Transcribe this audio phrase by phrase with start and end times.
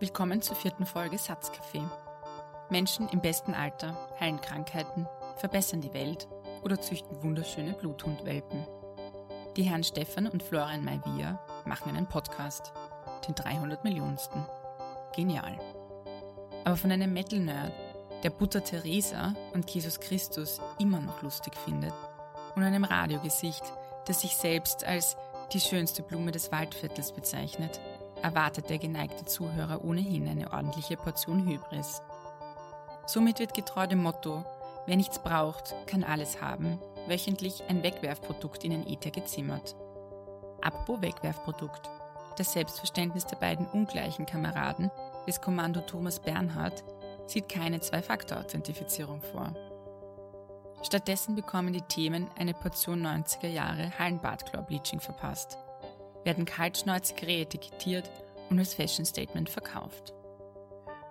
[0.00, 1.86] Willkommen zur vierten Folge Satzcafé.
[2.70, 6.26] Menschen im besten Alter heilen Krankheiten, verbessern die Welt
[6.62, 8.66] oder züchten wunderschöne Bluthundwelpen.
[9.58, 12.72] Die Herren Stefan und Florian Maivia machen einen Podcast,
[13.28, 14.42] den 300 Millionensten.
[15.14, 15.60] Genial.
[16.64, 17.74] Aber von einem Metal-Nerd,
[18.22, 21.92] der Butter Teresa und Jesus Christus immer noch lustig findet,
[22.56, 23.64] und einem Radiogesicht,
[24.06, 25.18] das sich selbst als
[25.52, 27.82] die schönste Blume des Waldviertels bezeichnet,
[28.22, 32.02] erwartet der geneigte Zuhörer ohnehin eine ordentliche Portion Hybris.
[33.06, 34.44] Somit wird getreu dem Motto,
[34.86, 39.74] wer nichts braucht, kann alles haben, wöchentlich ein Wegwerfprodukt in den Äther gezimmert.
[40.60, 41.88] Apropos Wegwerfprodukt.
[42.36, 44.90] Das Selbstverständnis der beiden ungleichen Kameraden
[45.26, 46.84] des Kommando Thomas Bernhard
[47.26, 49.52] sieht keine Zwei-Faktor-Authentifizierung vor.
[50.82, 55.58] Stattdessen bekommen die Themen eine Portion 90er Jahre Hallenbadclaw-Bleaching verpasst–
[56.24, 58.10] werden kaltschnäuzig reetikettiert
[58.50, 60.14] und als Fashion Statement verkauft.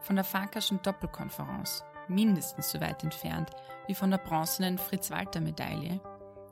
[0.02, 3.52] Von der Farkaschen Doppelkonferenz, mindestens so weit entfernt
[3.88, 6.00] wie von der bronzenen Fritz-Walter-Medaille,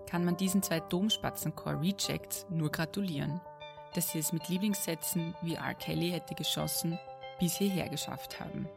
[0.10, 3.42] kann man diesen zwei Domspatzenchor Rejects nur gratulieren,
[3.94, 5.74] dass sie es mit Lieblingssätzen wie R.
[5.74, 6.98] Kelly hätte geschossen
[7.40, 8.68] bis hierher geschafft haben.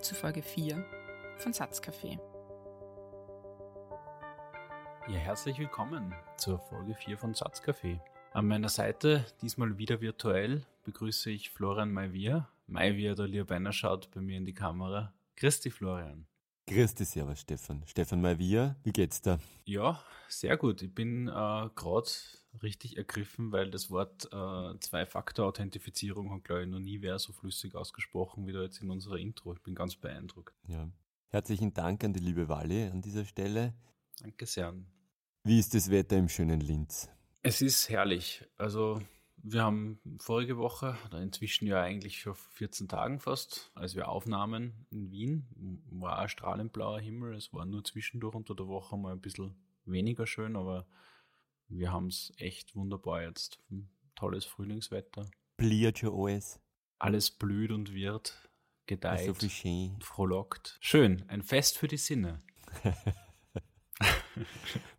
[0.00, 0.84] Zu Folge 4
[1.38, 2.18] von Satzcafé.
[5.08, 8.00] Ja, herzlich willkommen zur Folge 4 von Satzcafé.
[8.34, 12.48] An meiner Seite, diesmal wieder virtuell, begrüße ich Florian Maivier.
[12.66, 15.12] Maivier, der Liabeiner, schaut bei mir in die Kamera.
[15.36, 16.26] Christi, Florian.
[16.66, 17.82] Christi, servus, Stefan.
[17.86, 19.38] Stefan Maivier, wie geht's da?
[19.66, 20.80] Ja, sehr gut.
[20.80, 22.10] Ich bin äh, gerade
[22.62, 27.74] richtig ergriffen, weil das Wort äh, Zwei-Faktor-Authentifizierung hat, glaube ich, noch nie wer so flüssig
[27.74, 29.52] ausgesprochen wie da jetzt in unserer Intro.
[29.52, 30.54] Ich bin ganz beeindruckt.
[30.68, 30.88] Ja.
[31.28, 33.74] Herzlichen Dank an die liebe Wally an dieser Stelle.
[34.22, 34.74] Danke sehr.
[35.44, 37.10] Wie ist das Wetter im schönen Linz?
[37.44, 38.44] Es ist herrlich.
[38.56, 39.02] Also
[39.36, 44.86] wir haben vorige Woche, oder inzwischen ja eigentlich vor 14 Tagen fast, als wir aufnahmen
[44.90, 47.34] in Wien, war ein strahlend blauer Himmel.
[47.34, 50.86] Es war nur zwischendurch unter der Woche mal ein bisschen weniger schön, aber
[51.66, 53.58] wir haben es echt wunderbar jetzt.
[54.14, 55.28] Tolles Frühlingswetter.
[55.56, 56.60] Bliert schon alles.
[57.00, 58.48] Alles blüht und wird,
[58.86, 59.98] gedeiht, so schön.
[60.00, 60.78] frohlockt.
[60.80, 62.38] Schön, ein Fest für die Sinne.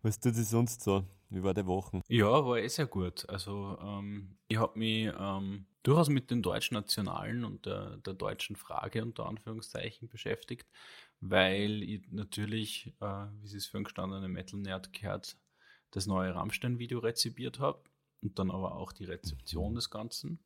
[0.02, 1.06] Was tut es sonst so?
[1.34, 2.00] Wie war der Wochen?
[2.08, 3.28] Ja, war eh sehr gut.
[3.28, 8.56] Also ähm, ich habe mich ähm, durchaus mit den deutschen Nationalen und der, der, deutschen
[8.56, 10.68] Frage unter Anführungszeichen beschäftigt,
[11.20, 15.36] weil ich natürlich, äh, wie Sie es für einen gestandenen Metal-Nerd gehört,
[15.90, 17.82] das neue Rammstein-Video rezipiert habe
[18.22, 20.38] und dann aber auch die Rezeption des Ganzen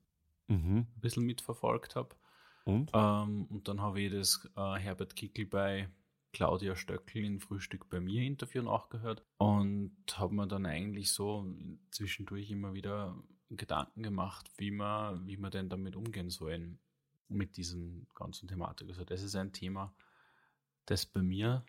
[0.46, 0.86] mhm.
[0.94, 2.16] ein bisschen mitverfolgt habe.
[2.64, 2.90] Und?
[2.94, 5.88] Ähm, und dann habe ich das äh, Herbert Kickel bei
[6.32, 11.46] Claudia Stöckel in Frühstück bei mir Interview nachgehört und habe mir dann eigentlich so
[11.90, 13.16] zwischendurch immer wieder
[13.50, 16.78] Gedanken gemacht, wie man, wie man denn damit umgehen sollen
[17.28, 18.88] mit diesen ganzen Thematik.
[18.88, 19.92] Also das ist ein Thema,
[20.86, 21.64] das bei mir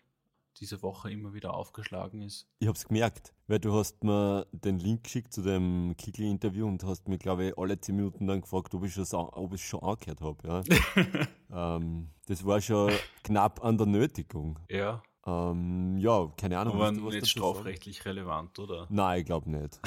[0.58, 2.46] diese Woche immer wieder aufgeschlagen ist.
[2.58, 6.84] Ich habe es gemerkt, weil du hast mir den Link geschickt zu dem Kikli-Interview und
[6.84, 9.64] hast mir, glaube ich, alle zehn Minuten dann gefragt, ob ich es schon, ob ich
[9.64, 10.64] schon angehört habe.
[11.50, 11.76] Ja.
[11.76, 14.58] ähm, das war schon knapp an der Nötigung.
[14.68, 15.02] Ja.
[15.26, 16.74] Ähm, ja, keine Ahnung.
[16.74, 18.10] Aber was nicht strafrechtlich sagen.
[18.10, 18.86] relevant, oder?
[18.90, 19.80] Nein, ich glaube nicht.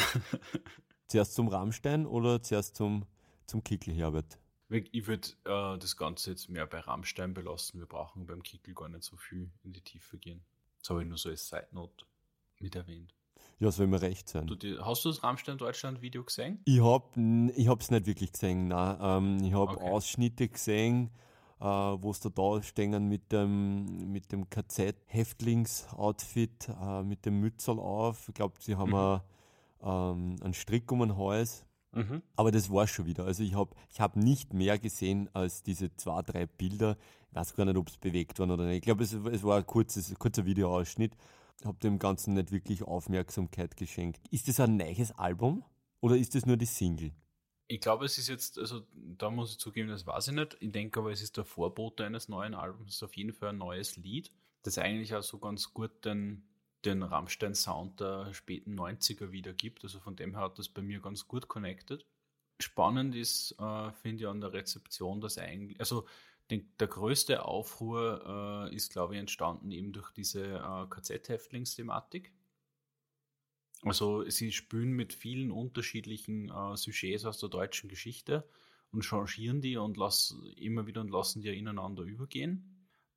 [1.07, 3.05] zuerst zum Rammstein oder zuerst zum,
[3.45, 4.39] zum Kickel, Herbert?
[4.69, 7.79] Ich würde äh, das Ganze jetzt mehr bei Rammstein belassen.
[7.79, 10.43] Wir brauchen beim Kickel gar nicht so viel in die Tiefe gehen.
[10.83, 12.03] Das habe ich nur so als Side Note
[12.59, 13.15] mit erwähnt.
[13.59, 14.47] Ja, soll mir recht sein.
[14.47, 16.59] Du, die, hast du das Rammstein Deutschland Video gesehen?
[16.65, 17.05] Ich habe
[17.55, 18.67] ich es nicht wirklich gesehen.
[18.67, 18.97] Nein.
[18.99, 19.89] Ähm, ich habe okay.
[19.89, 21.09] Ausschnitte gesehen,
[21.61, 27.79] äh, wo es da da stehen mit dem, mit dem KZ-Häftlings-Outfit, äh, mit dem Mützel
[27.79, 28.27] auf.
[28.27, 29.21] Ich glaube, sie haben mhm.
[29.81, 31.65] ähm, einen Strick um den Hals.
[31.93, 32.21] Mhm.
[32.35, 33.25] Aber das war schon wieder.
[33.25, 36.97] Also ich habe ich hab nicht mehr gesehen als diese zwei, drei Bilder.
[37.29, 38.77] Ich weiß gar nicht, ob es bewegt war oder nicht.
[38.77, 41.15] Ich glaube, es, es war ein kurzes, kurzer Videoausschnitt.
[41.63, 44.21] Habe dem Ganzen nicht wirklich Aufmerksamkeit geschenkt.
[44.31, 45.63] Ist das ein neues Album
[46.01, 47.11] oder ist das nur die Single?
[47.67, 50.57] Ich glaube, es ist jetzt, also da muss ich zugeben, das weiß ich nicht.
[50.59, 52.89] Ich denke aber, es ist der Vorbote eines neuen Albums.
[52.89, 54.31] Es ist auf jeden Fall ein neues Lied,
[54.63, 56.43] das eigentlich auch so ganz gut den,
[56.85, 59.83] den Rammstein-Sound der späten 90er wiedergibt.
[59.83, 62.05] Also von dem her hat das bei mir ganz gut connected.
[62.59, 66.05] Spannend ist, äh, finde ich, an der Rezeption, dass eigentlich, also
[66.51, 72.33] den, der größte Aufruhr äh, ist, glaube ich, entstanden eben durch diese äh, KZ-Häftlingsthematik.
[73.81, 78.47] Also sie spülen mit vielen unterschiedlichen äh, Sujets aus der deutschen Geschichte
[78.91, 82.72] und changieren die und lassen immer wieder und lassen die ineinander übergehen.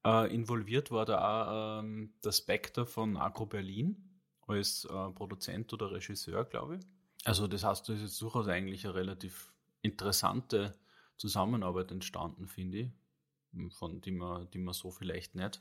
[0.06, 5.90] Äh, involviert war da auch ähm, der Spectre von Agro Berlin als äh, Produzent oder
[5.90, 6.82] Regisseur, glaube ich.
[7.24, 10.78] Also das heißt, das ist jetzt durchaus eigentlich eine relativ interessante
[11.16, 15.60] Zusammenarbeit entstanden, finde ich, von die man, die man so vielleicht nicht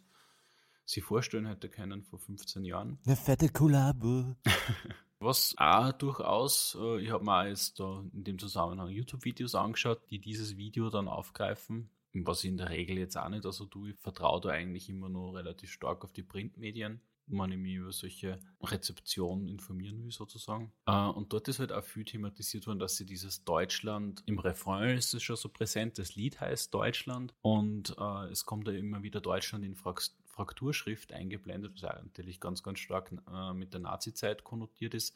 [0.85, 2.99] sich vorstellen hätte können vor 15 Jahren.
[3.03, 4.35] Eine fette Kollabo.
[5.19, 10.19] Was auch durchaus, äh, ich habe mir jetzt da in dem Zusammenhang YouTube-Videos angeschaut, die
[10.19, 11.89] dieses Video dann aufgreifen,
[12.23, 13.91] was ich in der Regel jetzt auch nicht also tue.
[13.91, 17.91] Ich vertraue da eigentlich immer noch relativ stark auf die Printmedien wenn ich mich über
[17.91, 20.71] solche Rezeptionen informieren will, sozusagen.
[20.85, 24.97] Äh, und dort ist halt auch viel thematisiert worden, dass sie dieses Deutschland, im Refrain
[24.97, 29.03] ist es schon so präsent, das Lied heißt Deutschland und äh, es kommt da immer
[29.03, 34.93] wieder Deutschland in Frakturschrift eingeblendet, was natürlich ganz, ganz stark äh, mit der Nazi-Zeit konnotiert
[34.93, 35.15] ist.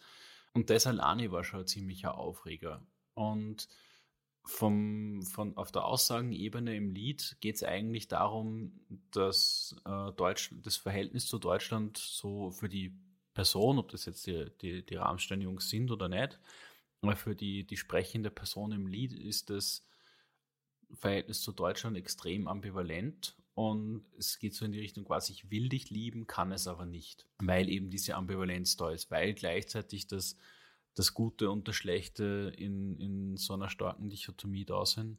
[0.53, 2.81] Und das alleine war schon ein ziemlicher Aufreger.
[3.13, 3.67] Und
[4.49, 8.71] vom, von, auf der Aussagenebene im Lied geht es eigentlich darum,
[9.11, 12.93] dass äh, Deutsch, das Verhältnis zu Deutschland so für die
[13.33, 16.39] Person, ob das jetzt die, die, die Rammstein-Jungs sind oder nicht,
[17.01, 19.85] aber für die, die sprechende Person im Lied ist das
[20.93, 25.69] Verhältnis zu Deutschland extrem ambivalent und es geht so in die Richtung quasi, ich will
[25.69, 30.35] dich lieben, kann es aber nicht, weil eben diese Ambivalenz da ist, weil gleichzeitig das
[30.99, 35.17] das Gute und das Schlechte in, in so einer starken Dichotomie da sind,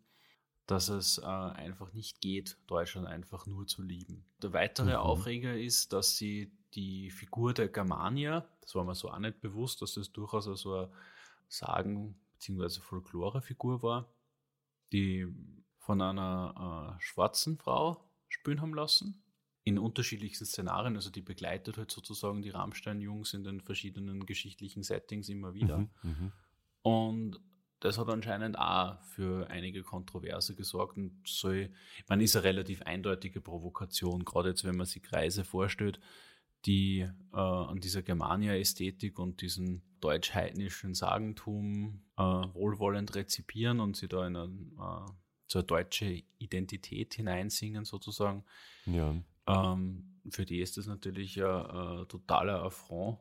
[0.66, 4.24] dass es äh, einfach nicht geht, Deutschland einfach nur zu lieben.
[4.42, 4.96] Der weitere mhm.
[4.96, 9.80] Aufreger ist, dass sie die Figur der Germania, das war mir so auch nicht bewusst,
[9.80, 10.90] dass das durchaus so eine
[11.48, 12.80] Sagen- bzw.
[12.80, 14.12] Folklore-Figur war,
[14.92, 15.26] die
[15.78, 19.20] von einer äh, schwarzen Frau spielen haben lassen
[19.64, 20.96] in unterschiedlichsten Szenarien.
[20.96, 25.78] Also die begleitet halt sozusagen die Rammstein-Jungs in den verschiedenen geschichtlichen Settings immer wieder.
[25.78, 26.32] Mhm, mhm,
[26.82, 27.40] und
[27.80, 31.70] das hat anscheinend auch für einige Kontroverse gesorgt und soll,
[32.08, 35.98] man ist eine relativ eindeutige Provokation, gerade jetzt, wenn man sich Kreise vorstellt,
[36.66, 37.00] die
[37.32, 44.36] äh, an dieser Germania-Ästhetik und diesem deutsch-heidnischen Sagentum äh, wohlwollend rezipieren und sie da in
[44.36, 45.10] eine, äh,
[45.46, 48.44] zur deutsche Identität hineinsingen sozusagen.
[48.84, 49.14] Ja.
[49.50, 53.18] Ähm, für die ist das natürlich ein, totaler Affront,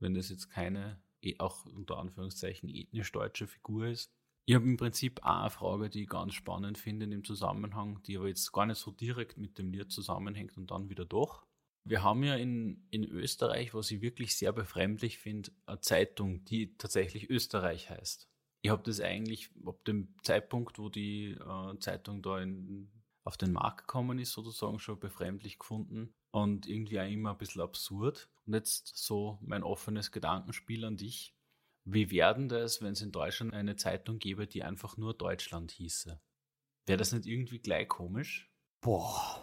[0.00, 4.12] wenn das jetzt keine, eh, auch unter Anführungszeichen, ethnisch deutsche Figur ist.
[4.44, 8.02] Ich habe im Prinzip auch eine Frage, die ich ganz spannend finde in dem Zusammenhang,
[8.02, 11.46] die aber jetzt gar nicht so direkt mit dem Lied zusammenhängt und dann wieder doch.
[11.84, 16.76] Wir haben ja in, in Österreich, was ich wirklich sehr befremdlich finde, eine Zeitung, die
[16.76, 18.28] tatsächlich Österreich heißt.
[18.62, 22.90] Ich habe das eigentlich ab dem Zeitpunkt, wo die äh, Zeitung da in
[23.24, 27.62] auf den Markt gekommen ist, sozusagen schon befremdlich gefunden und irgendwie auch immer ein bisschen
[27.62, 28.28] absurd.
[28.46, 31.34] Und jetzt so mein offenes Gedankenspiel an dich.
[31.84, 36.20] Wie werden das, wenn es in Deutschland eine Zeitung gäbe, die einfach nur Deutschland hieße?
[36.86, 38.52] Wäre das nicht irgendwie gleich komisch?
[38.80, 39.40] Boah.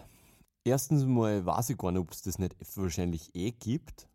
[0.65, 4.09] Erstens mal weiß ich gar nicht, ob es das nicht wahrscheinlich eh gibt.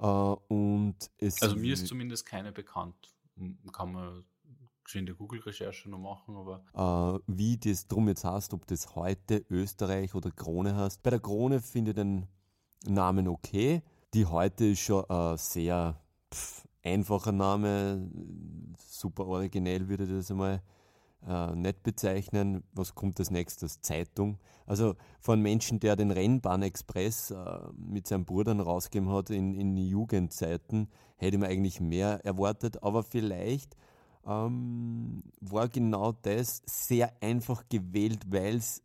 [0.00, 3.14] Uh, und es also mir ist zumindest keine bekannt.
[3.72, 4.24] Kann man
[4.84, 7.18] geschwind Google-Recherche noch machen, aber.
[7.18, 11.02] Äh, wie das drum jetzt heißt, ob das heute Österreich oder Krone heißt.
[11.02, 12.26] Bei der Krone finde ich den
[12.86, 13.82] Namen okay.
[14.14, 16.00] Die heute ist schon ein sehr
[16.32, 18.10] pff, einfacher Name,
[18.76, 20.62] super originell würde ich das einmal
[21.26, 22.64] äh, nicht bezeichnen.
[22.72, 23.80] Was kommt als nächstes?
[23.80, 24.38] Zeitung.
[24.66, 30.88] Also von Menschen, der den Rennbahn-Express äh, mit seinem Bruder rausgegeben hat in, in Jugendzeiten,
[31.16, 32.82] hätte mir eigentlich mehr erwartet.
[32.82, 33.76] Aber vielleicht
[34.26, 38.82] ähm, war genau das sehr einfach gewählt, weil es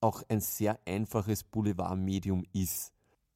[0.00, 2.92] auch ein sehr einfaches Boulevardmedium ist.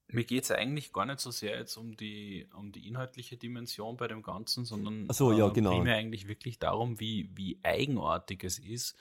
[0.09, 3.97] Mir geht es eigentlich gar nicht so sehr jetzt um die, um die inhaltliche Dimension
[3.97, 5.71] bei dem Ganzen, sondern so, ja, äh, genau.
[5.71, 8.97] primär eigentlich wirklich darum, wie, wie eigenartig es ist,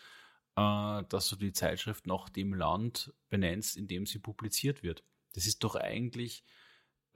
[0.55, 5.03] äh, dass du die Zeitschrift nach dem Land benennst, in dem sie publiziert wird.
[5.33, 6.43] Das ist doch eigentlich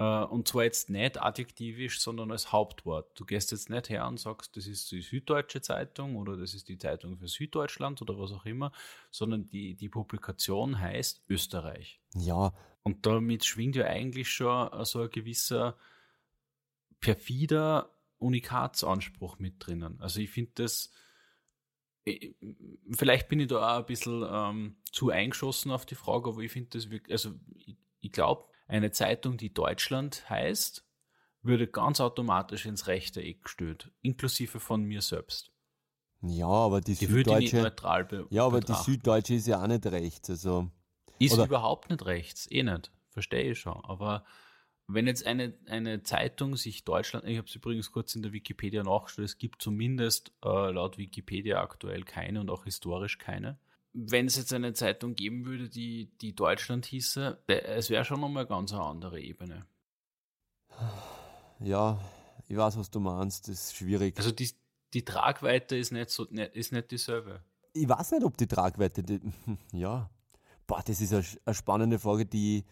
[0.03, 3.19] und zwar jetzt nicht adjektivisch, sondern als Hauptwort.
[3.19, 6.69] Du gehst jetzt nicht her und sagst, das ist die Süddeutsche Zeitung oder das ist
[6.69, 8.71] die Zeitung für Süddeutschland oder was auch immer,
[9.09, 11.99] sondern die, die Publikation heißt Österreich.
[12.15, 12.53] Ja.
[12.83, 15.75] Und damit schwingt ja eigentlich schon so ein gewisser
[16.99, 17.89] perfider
[18.19, 19.99] Unikatsanspruch mit drinnen.
[19.99, 20.91] Also ich finde das,
[22.91, 26.51] vielleicht bin ich da auch ein bisschen ähm, zu eingeschossen auf die Frage, aber ich
[26.51, 30.85] finde das wirklich, also ich, ich glaube, eine Zeitung, die Deutschland heißt,
[31.41, 35.51] würde ganz automatisch ins rechte Eck gestellt, inklusive von mir selbst.
[36.21, 37.73] Ja, aber die, die Süddeutsche.
[38.29, 40.29] ja, aber die Süddeutsche ist ja auch nicht rechts.
[40.29, 40.69] Also,
[41.19, 41.45] ist oder?
[41.45, 42.91] überhaupt nicht rechts, eh nicht.
[43.11, 43.79] Verstehe ich schon.
[43.85, 44.25] Aber
[44.87, 48.83] wenn jetzt eine, eine Zeitung sich Deutschland, ich habe es übrigens kurz in der Wikipedia
[48.83, 53.59] nachgestellt, es gibt zumindest äh, laut Wikipedia aktuell keine und auch historisch keine
[53.99, 58.45] wenn es jetzt eine Zeitung geben würde, die, die Deutschland hieße, es wäre schon nochmal
[58.45, 59.65] ganz eine andere Ebene.
[61.59, 61.99] Ja,
[62.47, 64.15] ich weiß, was du meinst, das ist schwierig.
[64.17, 64.51] Also die,
[64.93, 67.41] die Tragweite ist nicht, so, ne, ist nicht dieselbe.
[67.73, 69.19] Ich weiß nicht, ob die Tragweite, die,
[69.71, 70.09] ja,
[70.67, 72.65] boah, das ist eine, eine spannende Frage, die,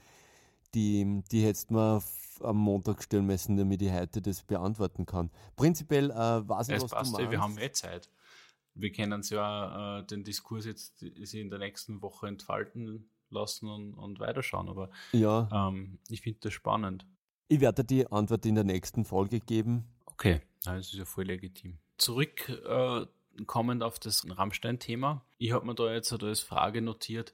[0.76, 2.04] die, die hättest mir
[2.42, 5.32] am Montag stellen müssen, damit ich heute das beantworten kann.
[5.56, 7.32] Prinzipiell äh, weiß ich, es was passt, du meinst.
[7.32, 8.10] Wir haben eh Zeit.
[8.76, 13.94] Wir können es ja äh, den Diskurs jetzt in der nächsten Woche entfalten lassen und,
[13.94, 14.70] und weiterschauen.
[14.70, 15.50] Aber ja.
[15.52, 17.08] ähm, ich finde das spannend.
[17.48, 19.86] Ich werde die Antwort in der nächsten Folge geben.
[20.06, 21.80] Okay, das ist ja voll legitim.
[21.98, 23.06] Zurück äh,
[23.82, 25.26] auf das Rammstein-Thema.
[25.38, 27.34] Ich habe mir da jetzt als Frage notiert,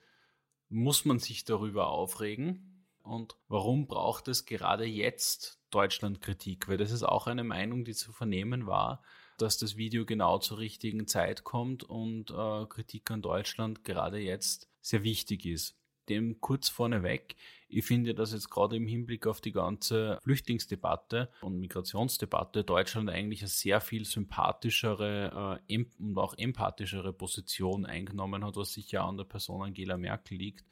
[0.70, 2.86] muss man sich darüber aufregen?
[3.04, 6.68] Und warum braucht es gerade jetzt Deutschlandkritik?
[6.68, 9.04] Weil das ist auch eine Meinung, die zu vernehmen war,
[9.42, 14.70] dass das Video genau zur richtigen Zeit kommt und äh, Kritik an Deutschland gerade jetzt
[14.82, 15.76] sehr wichtig ist
[16.12, 17.36] dem kurz vorneweg.
[17.70, 23.42] Ich finde, dass jetzt gerade im Hinblick auf die ganze Flüchtlingsdebatte und Migrationsdebatte Deutschland eigentlich
[23.42, 29.24] eine sehr viel sympathischere äh, und auch empathischere Position eingenommen hat, was sicher an der
[29.24, 30.66] Person Angela Merkel liegt,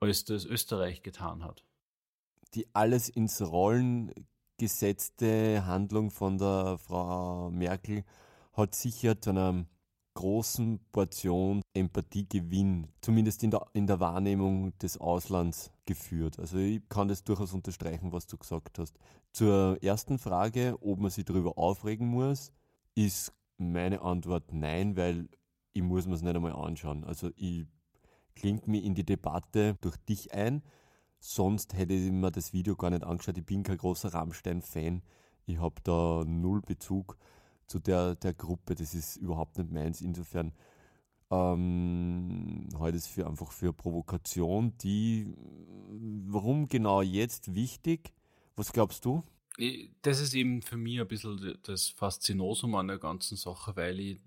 [0.00, 1.64] als das Österreich getan hat.
[2.54, 4.14] Die alles ins Rollen
[4.58, 8.04] gesetzte Handlung von der Frau Merkel
[8.52, 9.66] hat sicher zu einem
[10.14, 16.40] großen Portion Empathiegewinn, zumindest in der, in der Wahrnehmung des Auslands geführt.
[16.40, 18.98] Also ich kann das durchaus unterstreichen, was du gesagt hast.
[19.32, 22.50] Zur ersten Frage, ob man sich darüber aufregen muss,
[22.96, 25.28] ist meine Antwort nein, weil
[25.72, 27.04] ich muss mir es nicht einmal anschauen.
[27.04, 27.66] Also ich
[28.34, 30.62] klingt mir in die Debatte durch dich ein,
[31.18, 33.38] sonst hätte ich mir das Video gar nicht angeschaut.
[33.38, 35.02] Ich bin kein großer Rammstein-Fan.
[35.46, 37.16] Ich habe da null Bezug
[37.66, 38.74] zu der, der Gruppe.
[38.74, 40.00] Das ist überhaupt nicht meins.
[40.00, 40.52] Insofern
[41.30, 45.34] ähm, heute ist für einfach für Provokation, die
[46.26, 48.14] warum genau jetzt wichtig?
[48.56, 49.22] Was glaubst du?
[50.02, 54.20] Das ist eben für mich ein bisschen das Faszinosum an der ganzen Sache, weil ich,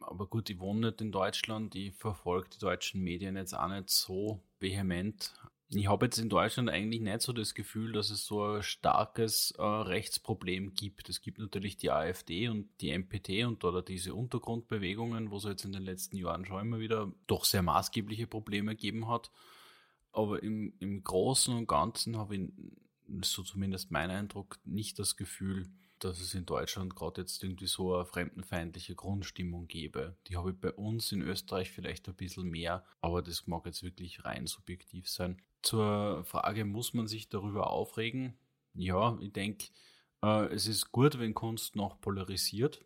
[0.00, 3.90] aber gut, ich wohne nicht in Deutschland, ich verfolge die deutschen Medien jetzt auch nicht
[3.90, 5.34] so vehement,
[5.70, 9.52] ich habe jetzt in Deutschland eigentlich nicht so das Gefühl, dass es so ein starkes
[9.52, 11.08] äh, Rechtsproblem gibt.
[11.08, 15.64] Es gibt natürlich die AfD und die MPT und oder diese Untergrundbewegungen, wo es jetzt
[15.64, 19.30] in den letzten Jahren schon immer wieder doch sehr maßgebliche Probleme gegeben hat.
[20.12, 22.52] Aber im, im Großen und Ganzen habe ich,
[23.22, 25.66] so zumindest mein Eindruck, nicht das Gefühl,
[26.04, 30.16] dass es in Deutschland gerade jetzt irgendwie so eine fremdenfeindliche Grundstimmung gäbe.
[30.26, 33.82] Die habe ich bei uns in Österreich vielleicht ein bisschen mehr, aber das mag jetzt
[33.82, 35.40] wirklich rein subjektiv sein.
[35.62, 38.36] Zur Frage, muss man sich darüber aufregen?
[38.74, 39.68] Ja, ich denke,
[40.22, 42.84] äh, es ist gut, wenn Kunst noch polarisiert.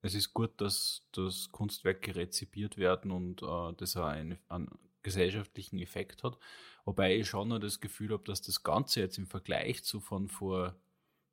[0.00, 4.70] Es ist gut, dass, dass Kunstwerke rezipiert werden und äh, das einen, einen
[5.02, 6.38] gesellschaftlichen Effekt hat.
[6.84, 10.28] Wobei ich schon noch das Gefühl habe, dass das Ganze jetzt im Vergleich zu von
[10.28, 10.76] vor,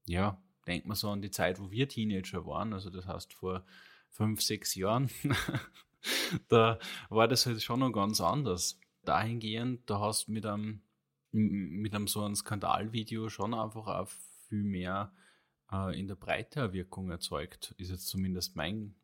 [0.05, 3.63] ja, denkt man so an die Zeit, wo wir Teenager waren, also das heißt vor
[4.09, 5.09] fünf, sechs Jahren,
[6.49, 8.79] da war das halt schon noch ganz anders.
[9.03, 10.81] Dahingehend, da hast mit einem,
[11.31, 14.09] mit einem so einem Skandalvideo schon einfach auch
[14.47, 15.13] viel mehr
[15.71, 18.95] äh, in der Breite Wirkung erzeugt, ist jetzt zumindest mein,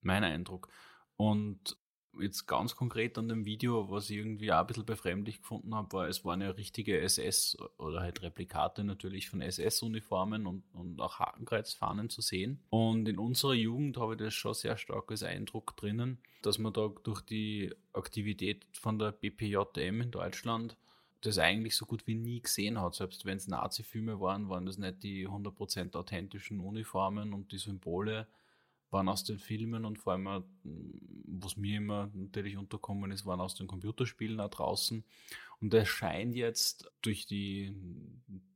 [0.00, 0.68] mein Eindruck.
[1.16, 1.76] Und
[2.20, 5.92] jetzt ganz konkret an dem Video, was ich irgendwie auch ein bisschen befremdlich gefunden habe,
[5.92, 11.18] war, es waren ja richtige SS- oder halt Replikate natürlich von SS-Uniformen und, und auch
[11.18, 12.60] Hakenkreuzfahnen zu sehen.
[12.70, 16.72] Und in unserer Jugend habe ich das schon sehr stark als Eindruck drinnen, dass man
[16.72, 20.76] da durch die Aktivität von der BPJM in Deutschland
[21.22, 22.94] das eigentlich so gut wie nie gesehen hat.
[22.94, 28.26] Selbst wenn es Nazi-Filme waren, waren das nicht die 100% authentischen Uniformen und die Symbole,
[28.92, 33.54] waren aus den Filmen und vor allem, was mir immer natürlich unterkommen ist, waren aus
[33.54, 35.04] den Computerspielen da draußen.
[35.60, 37.74] Und es scheint jetzt durch die,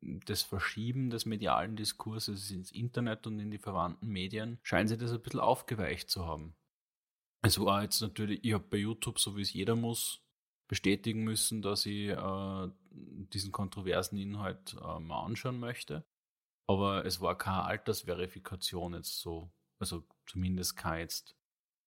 [0.00, 5.12] das Verschieben des medialen Diskurses ins Internet und in die verwandten Medien, scheint sich das
[5.12, 6.55] ein bisschen aufgeweicht zu haben.
[7.43, 10.21] Es war jetzt natürlich, ich habe bei YouTube, so wie es jeder muss,
[10.69, 16.05] bestätigen müssen, dass ich äh, diesen kontroversen Inhalt äh, mal anschauen möchte.
[16.66, 21.37] Aber es war keine Altersverifikation jetzt so also zumindest keine jetzt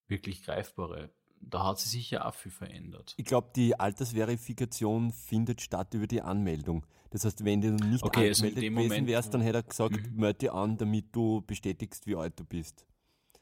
[0.07, 1.11] wirklich greifbare.
[1.41, 3.13] Da hat sich sicher auch viel verändert.
[3.17, 6.85] Ich glaube, die Altersverifikation findet statt über die Anmeldung.
[7.11, 9.95] Das heißt, wenn du nicht okay, also angemeldet also gewesen wärst, dann hätte er gesagt,
[9.95, 10.19] mhm.
[10.19, 12.85] melde dich an, damit du bestätigst, wie alt du bist.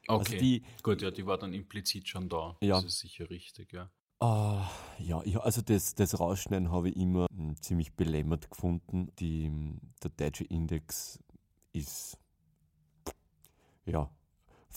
[0.07, 2.55] Also okay, also die, gut, ja, die war dann implizit schon da.
[2.61, 2.75] Ja.
[2.75, 3.89] Das ist sicher richtig, ja.
[4.23, 4.63] Uh,
[4.99, 9.11] ja, ich, also das, das Rausschneiden habe ich immer m, hm, ziemlich belämmert gefunden.
[9.19, 9.51] Die,
[10.01, 11.19] der deutsche Index
[11.71, 12.17] ist
[13.85, 14.09] ja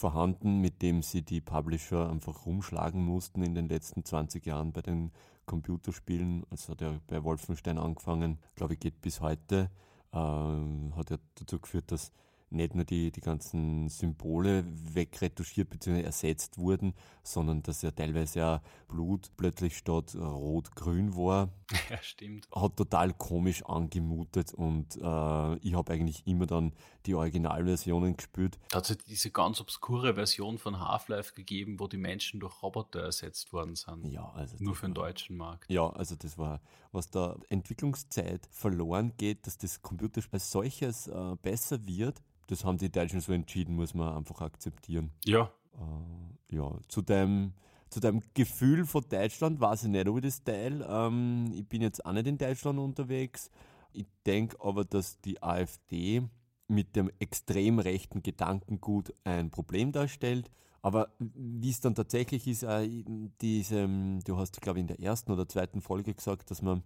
[0.01, 4.81] vorhanden, mit dem sie die Publisher einfach rumschlagen mussten in den letzten 20 Jahren bei
[4.81, 5.13] den
[5.45, 6.45] Computerspielen.
[6.51, 9.71] Es hat ja bei Wolfenstein angefangen, glaube ich, geht bis heute.
[10.13, 12.13] Äh, hat ja dazu geführt, dass
[12.51, 16.03] nicht nur die, die ganzen Symbole wegretuschiert bzw.
[16.03, 21.49] ersetzt wurden, sondern dass ja teilweise ja Blut plötzlich statt rot-grün war.
[21.89, 22.49] Ja, stimmt.
[22.53, 26.73] Hat total komisch angemutet und äh, ich habe eigentlich immer dann
[27.07, 28.59] die Originalversionen gespielt.
[28.71, 33.03] Da hat es diese ganz obskure Version von Half-Life gegeben, wo die Menschen durch Roboter
[33.03, 34.07] ersetzt worden sind.
[34.11, 34.57] Ja, also.
[34.59, 35.71] Nur für den deutschen Markt.
[35.71, 36.61] Ja, also das war,
[36.93, 42.21] was da Entwicklungszeit verloren geht, dass das Computerspiel als solches äh, besser wird,
[42.51, 45.13] das haben die Deutschen so entschieden, muss man einfach akzeptieren.
[45.25, 45.53] Ja.
[45.75, 47.53] Äh, ja, zu deinem,
[47.91, 50.85] zu deinem Gefühl von Deutschland weiß ich nicht, ob ich das teile.
[50.89, 53.51] Ähm, ich bin jetzt auch nicht in Deutschland unterwegs.
[53.93, 56.23] Ich denke aber, dass die AfD
[56.67, 60.51] mit dem extrem rechten Gedankengut ein Problem darstellt.
[60.83, 63.05] Aber wie es dann tatsächlich ist, äh,
[63.41, 63.87] diese,
[64.25, 66.83] du hast, glaube ich, in der ersten oder zweiten Folge gesagt, dass man,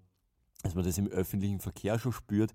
[0.62, 2.54] dass man das im öffentlichen Verkehr schon spürt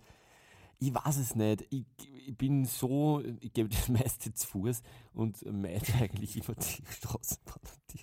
[0.80, 1.66] ich weiß es nicht.
[1.70, 1.86] Ich,
[2.28, 4.82] ich bin so, ich gebe das meiste zu Fuß
[5.14, 8.00] und meide eigentlich immer die Straßenbahn und die,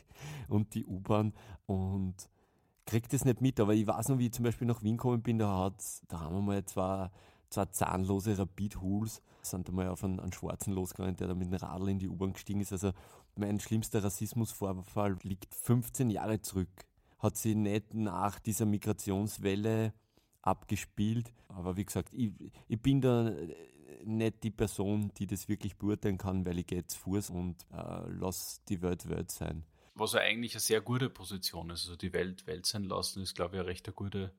[0.48, 1.32] und die U-Bahn
[1.64, 2.14] und
[2.84, 3.58] kriege das nicht mit.
[3.60, 6.20] Aber ich weiß noch, wie ich zum Beispiel nach Wien gekommen bin, da, hat, da
[6.20, 7.10] haben wir mal zwei,
[7.56, 11.88] zwei zahnlose Rapid-Hools, sind einmal auf einen, einen Schwarzen losgegangen, der da mit dem Radl
[11.88, 12.72] in die U-Bahn gestiegen ist.
[12.72, 12.92] Also
[13.36, 16.86] mein schlimmster Rassismusvorfall liegt 15 Jahre zurück.
[17.18, 19.94] Hat sie nicht nach dieser Migrationswelle
[20.42, 21.32] abgespielt.
[21.48, 22.32] Aber wie gesagt, ich,
[22.68, 23.32] ich bin da
[24.04, 28.08] nicht die Person, die das wirklich beurteilen kann, weil ich gehe zu Fuß und äh,
[28.08, 29.64] lass die Welt Welt sein.
[29.94, 31.86] Was ja eigentlich eine sehr gute Position ist.
[31.86, 34.32] Also die Welt Welt sein lassen, ist, glaube ich, eine recht gute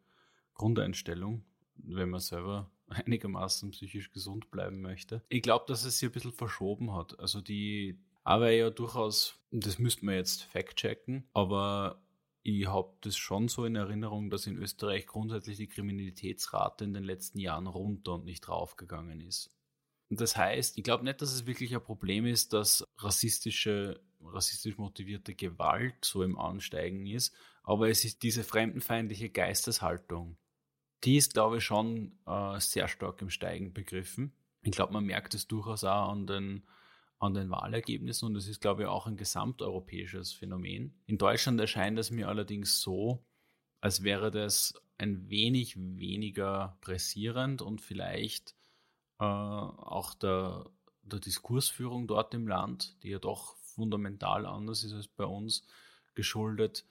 [0.53, 1.43] Grundeinstellung,
[1.75, 2.69] wenn man selber
[3.05, 5.21] einigermaßen psychisch gesund bleiben möchte.
[5.29, 7.19] Ich glaube, dass es sich ein bisschen verschoben hat.
[7.19, 12.01] Also die, aber ja durchaus, das müsste man jetzt fact-checken, aber
[12.43, 17.03] ich habe das schon so in Erinnerung, dass in Österreich grundsätzlich die Kriminalitätsrate in den
[17.03, 19.51] letzten Jahren runter und nicht raufgegangen ist.
[20.09, 24.77] Und das heißt, ich glaube nicht, dass es wirklich ein Problem ist, dass rassistische, rassistisch
[24.77, 30.37] motivierte Gewalt so im Ansteigen ist, aber es ist diese fremdenfeindliche Geisteshaltung.
[31.03, 34.33] Die ist, glaube ich, schon äh, sehr stark im Steigen begriffen.
[34.61, 36.63] Ich glaube, man merkt es durchaus auch an den
[37.19, 40.93] an den Wahlergebnissen und es ist, glaube ich, auch ein gesamteuropäisches Phänomen.
[41.07, 43.25] In Deutschland erscheint es mir allerdings so,
[43.81, 48.55] als wäre das ein wenig weniger pressierend und vielleicht
[49.19, 50.69] äh, auch der,
[51.03, 55.65] der Diskursführung dort im Land, die ja doch fundamental anders ist als bei uns,
[56.15, 56.85] geschuldet,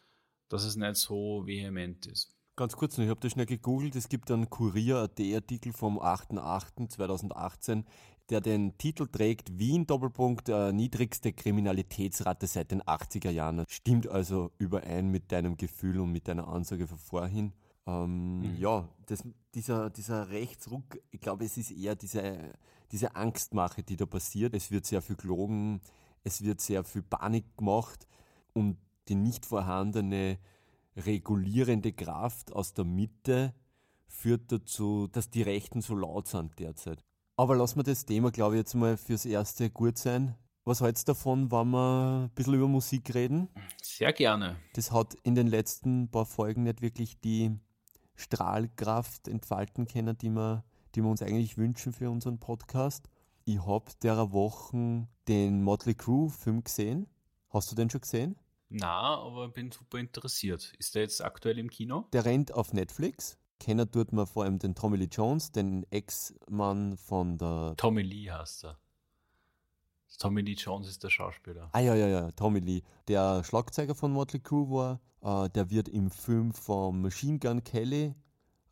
[0.48, 2.35] dass es nicht so vehement ist.
[2.58, 3.94] Ganz kurz noch, ich habe das schnell gegoogelt.
[3.96, 7.84] Es gibt einen Kurier.at-Artikel vom 8.8.2018,
[8.30, 13.66] der den Titel trägt Wien Doppelpunkt äh, niedrigste Kriminalitätsrate seit den 80er Jahren.
[13.68, 17.52] Stimmt also überein mit deinem Gefühl und mit deiner Ansage von vorhin.
[17.86, 18.56] Ähm, mhm.
[18.58, 19.22] Ja, das,
[19.54, 22.54] dieser, dieser Rechtsruck, ich glaube, es ist eher diese,
[22.90, 24.54] diese Angstmache, die da passiert.
[24.54, 25.82] Es wird sehr viel gelogen,
[26.24, 28.06] es wird sehr viel Panik gemacht
[28.54, 30.38] und die nicht vorhandene
[30.96, 33.54] regulierende Kraft aus der Mitte
[34.08, 37.04] führt dazu, dass die Rechten so laut sind derzeit.
[37.36, 40.34] Aber lassen wir das Thema, glaube ich, jetzt mal fürs Erste gut sein.
[40.64, 43.48] Was hältst du davon, wenn wir ein bisschen über Musik reden?
[43.82, 44.56] Sehr gerne.
[44.74, 47.56] Das hat in den letzten paar Folgen nicht wirklich die
[48.16, 53.08] Strahlkraft entfalten können, die wir, die wir uns eigentlich wünschen für unseren Podcast.
[53.44, 57.06] Ich habe derer Wochen den Motley Crue Film gesehen.
[57.50, 58.36] Hast du den schon gesehen?
[58.68, 60.72] Na, aber bin super interessiert.
[60.78, 62.06] Ist der jetzt aktuell im Kino?
[62.12, 63.38] Der rennt auf Netflix.
[63.60, 67.74] Kennen tut man vor allem den Tommy Lee Jones, den Ex-Mann von der.
[67.76, 68.78] Tommy Lee heißt er.
[70.18, 71.68] Tommy Lee Jones ist der Schauspieler.
[71.72, 72.82] Ah ja, ja, ja, Tommy Lee.
[73.08, 75.00] Der Schlagzeuger von Motley Crue war,
[75.44, 78.14] äh, der wird im Film von Machine Gun Kelly,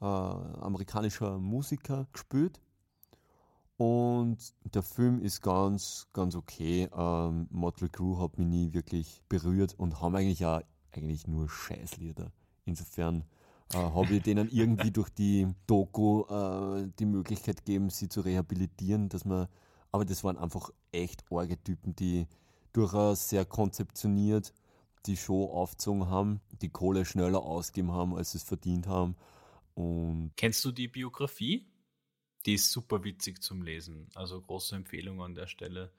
[0.00, 2.61] äh, amerikanischer Musiker, gespielt.
[3.76, 6.88] Und der Film ist ganz, ganz okay.
[6.96, 12.30] Ähm, Motley Crue hat mich nie wirklich berührt und haben eigentlich auch eigentlich nur Scheißlieder.
[12.64, 13.24] Insofern
[13.72, 19.08] äh, habe ich denen irgendwie durch die Doku äh, die Möglichkeit gegeben, sie zu rehabilitieren,
[19.08, 19.48] dass man,
[19.90, 22.26] aber das waren einfach echt arge Typen, die
[22.72, 24.52] durchaus sehr konzeptioniert
[25.06, 29.16] die Show aufgezogen haben, die Kohle schneller ausgeben haben, als sie es verdient haben.
[29.74, 31.66] Und Kennst du die Biografie?
[32.46, 34.09] Die ist super witzig zum Lesen.
[34.14, 35.92] Also große Empfehlung an der Stelle.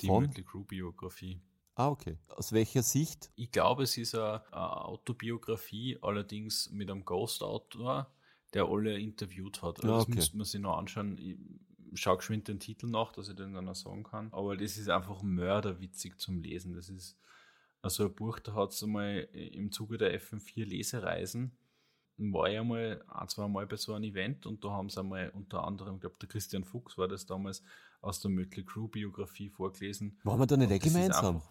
[0.00, 1.40] Die Mötley Crew Biografie.
[1.76, 2.18] Ah, okay.
[2.28, 3.30] Aus welcher Sicht?
[3.34, 8.12] Ich glaube, es ist eine, eine Autobiografie, allerdings mit einem Ghost-Autor,
[8.52, 9.82] der alle interviewt hat.
[9.82, 10.12] Also ah, okay.
[10.12, 11.18] Das müsste man sich noch anschauen.
[11.18, 14.32] Ich schaue geschwind den Titel nach, dass ich den dann noch sagen kann.
[14.32, 16.74] Aber das ist einfach mörderwitzig zum Lesen.
[16.74, 17.18] Das ist
[17.82, 21.56] also ein Buch, da hat es einmal im Zuge der FM4 Lesereisen
[22.16, 25.30] war ich einmal ein, zwei Mal bei so einem Event und da haben sie einmal
[25.30, 27.62] unter anderem, ich glaube, der Christian Fuchs war das damals,
[28.00, 30.18] aus der Mötley Crew Biografie vorgelesen.
[30.24, 31.42] Waren wir da nicht eh gemeinsam?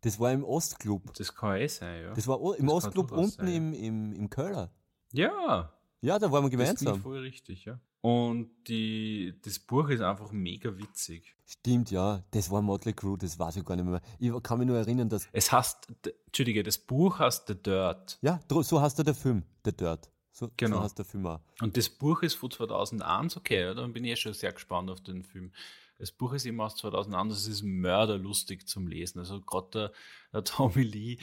[0.00, 1.14] Das war im Ostclub.
[1.14, 2.14] Das kann eh sein, ja.
[2.14, 4.70] Das war im das Ostclub unten sein, im, im, im Köller.
[5.12, 5.72] Ja.
[6.00, 6.94] Ja, da waren wir gemeinsam.
[6.94, 7.80] Das voll richtig, ja.
[8.00, 11.34] Und die, das Buch ist einfach mega witzig.
[11.46, 12.22] Stimmt, ja.
[12.30, 14.00] Das war Motley Crew, das weiß ich gar nicht mehr.
[14.18, 15.28] Ich kann mich nur erinnern, dass.
[15.32, 15.88] Es heißt,
[16.26, 18.18] Entschuldige, das Buch heißt The Dirt.
[18.22, 20.10] Ja, so heißt der Film, The Dirt.
[20.30, 20.76] So, genau.
[20.76, 21.40] so heißt der Film auch.
[21.60, 25.00] Und das Buch ist von 2001, okay, dann bin ich eh schon sehr gespannt auf
[25.00, 25.50] den Film.
[25.98, 29.18] Das Buch ist immer aus 2001, das ist mörderlustig zum Lesen.
[29.18, 29.92] Also gerade der,
[30.32, 31.18] der Tommy Lee,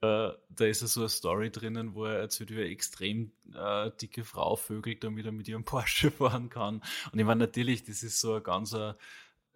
[0.00, 4.24] da ist ja so eine Story drinnen, wo er erzählt, wie eine extrem äh, dicke
[4.24, 6.82] Frau vögelt, damit er mit ihrem Porsche fahren kann.
[7.12, 8.94] Und ich meine, natürlich, das ist so eine ganz äh,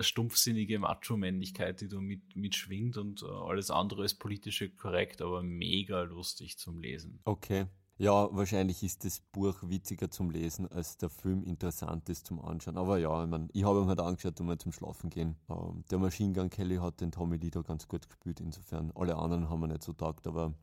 [0.01, 6.03] stumpfsinnige Macho-Männlichkeit, die da mit, mitschwingt und äh, alles andere ist politisch korrekt, aber mega
[6.03, 7.21] lustig zum Lesen.
[7.25, 7.67] Okay.
[7.97, 12.77] Ja, wahrscheinlich ist das Buch witziger zum Lesen, als der Film interessant ist zum Anschauen.
[12.77, 15.37] Aber ja, ich, mein, ich habe ihn halt angeschaut, um mal zum Schlafen gehen.
[15.49, 18.91] Ähm, der Machine Gun Kelly hat den Tommy Lee da ganz gut gespielt, insofern.
[18.97, 20.55] Alle anderen haben wir nicht so taugt, aber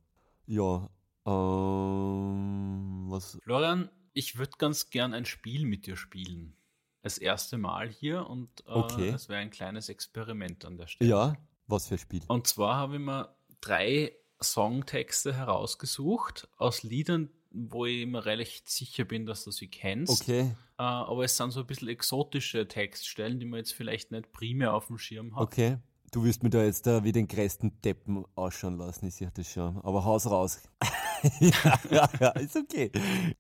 [0.46, 0.90] ja,
[1.26, 3.38] ähm, was.
[3.44, 6.58] Florian, ich würde ganz gern ein Spiel mit dir spielen.
[7.02, 9.10] Das erste Mal hier und äh, okay.
[9.10, 11.10] es wäre ein kleines Experiment an der Stelle.
[11.10, 11.36] Ja,
[11.68, 12.22] was für ein Spiel?
[12.28, 14.12] Und zwar habe ich mir drei
[14.44, 20.22] Songtexte herausgesucht aus Liedern, wo ich immer recht sicher bin, dass du sie kennst.
[20.22, 20.56] Okay.
[20.78, 24.74] Äh, aber es sind so ein bisschen exotische Textstellen, die man jetzt vielleicht nicht primär
[24.74, 25.42] auf dem Schirm hat.
[25.42, 25.78] Okay.
[26.12, 29.48] Du wirst mir da jetzt da wie den größten Deppen ausschauen lassen, ich sehe das
[29.50, 29.78] schon.
[29.78, 30.62] Aber haus raus.
[31.40, 32.92] ja, ja, ja, ist okay.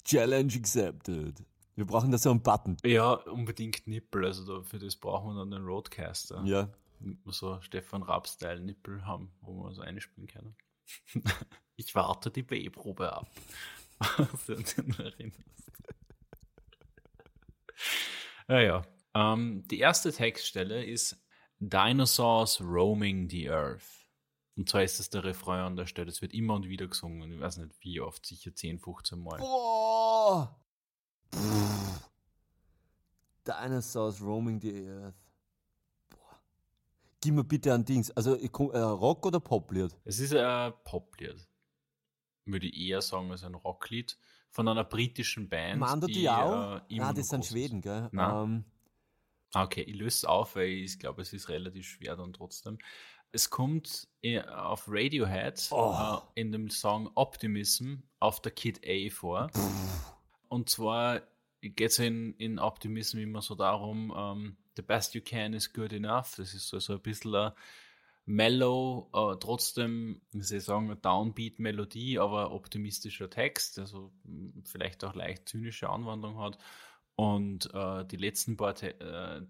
[0.05, 1.43] Challenge accepted.
[1.75, 2.77] Wir brauchen da so einen Button.
[2.85, 4.25] Ja, unbedingt Nippel.
[4.25, 6.43] Also da, für das brauchen wir dann einen Roadcaster.
[6.45, 6.69] Ja.
[7.25, 10.55] So Stefan Raab-Style-Nippel haben, wo wir so einspielen können.
[11.77, 13.27] Ich warte die B-Probe ab.
[18.47, 18.81] ja, ja.
[19.15, 21.17] Ähm, die erste Textstelle ist
[21.59, 24.07] Dinosaurs roaming the earth.
[24.55, 26.09] Und zwar ist das der Refrain an der Stelle.
[26.09, 27.31] Es wird immer und wieder gesungen.
[27.31, 29.37] Ich weiß nicht wie oft, sicher 10, 15 Mal.
[29.39, 30.55] Boah!
[33.45, 35.30] Dinosaurs roaming the earth.
[37.21, 38.09] Gib mir bitte ein Dings.
[38.11, 38.47] Also äh,
[38.79, 39.95] Rock- oder Poplied?
[40.05, 41.47] Es ist ein Poplied.
[42.45, 44.17] Würde ich eher sagen als ein Rocklied
[44.49, 45.79] von einer britischen Band.
[45.79, 46.77] Mando die, Diao?
[46.77, 48.09] Äh, Nein, das sind Schweden, gell?
[48.11, 48.65] Ähm,
[49.53, 52.79] okay, ich löse es auf, weil ich glaube, es ist relativ schwer dann trotzdem.
[53.31, 54.09] Es kommt
[54.49, 55.93] auf Radiohead oh.
[55.93, 59.49] uh, in dem Song Optimism auf der Kid A vor.
[59.49, 60.15] Pff.
[60.49, 61.21] Und zwar
[61.61, 65.93] geht es in, in Optimism immer so darum, ähm, the best you can is good
[65.93, 66.35] enough.
[66.37, 67.51] Das ist so, so ein bisschen ein
[68.25, 75.03] mellow, äh, trotzdem, wie soll ich sagen, eine Downbeat-Melodie, aber optimistischer Text, also hm, vielleicht
[75.03, 76.57] auch leicht zynische Anwandlung hat.
[77.15, 79.41] Und äh, die letzten paar Te äh,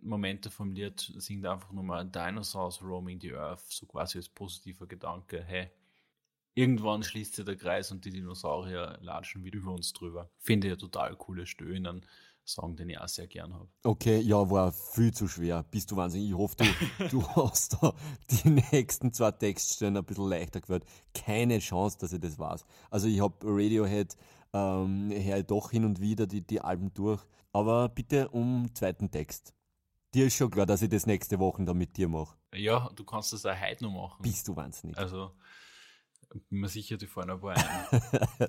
[0.00, 5.42] Momente vom Lied singt einfach nochmal Dinosaurs roaming the earth, so quasi als positiver Gedanke,
[5.42, 5.70] hey,
[6.54, 10.30] irgendwann schließt sich der Kreis und die Dinosaurier latschen wieder über uns drüber.
[10.38, 12.06] Finde ich ja total coole Stöhnen.
[12.48, 13.68] Song, den ich auch sehr gern habe.
[13.84, 15.64] Okay, ja, war viel zu schwer.
[15.70, 16.30] Bist du wahnsinnig.
[16.30, 16.64] Ich hoffe, du,
[17.10, 17.94] du hast da
[18.30, 20.84] die nächsten zwei Textstellen ein bisschen leichter gehört.
[21.14, 22.64] Keine Chance, dass ich das weiß.
[22.90, 24.16] Also ich habe Radiohead,
[24.52, 27.22] ähm, höre doch hin und wieder die, die Alben durch.
[27.52, 29.54] Aber bitte um zweiten Text.
[30.14, 32.34] Dir ist schon klar, dass ich das nächste Woche dann mit dir mache.
[32.54, 34.22] Ja, du kannst das auch heute noch machen.
[34.22, 34.96] Bist du wahnsinnig.
[34.96, 35.32] Also,
[36.30, 38.00] bin mir sicher, die fallen ein paar ein.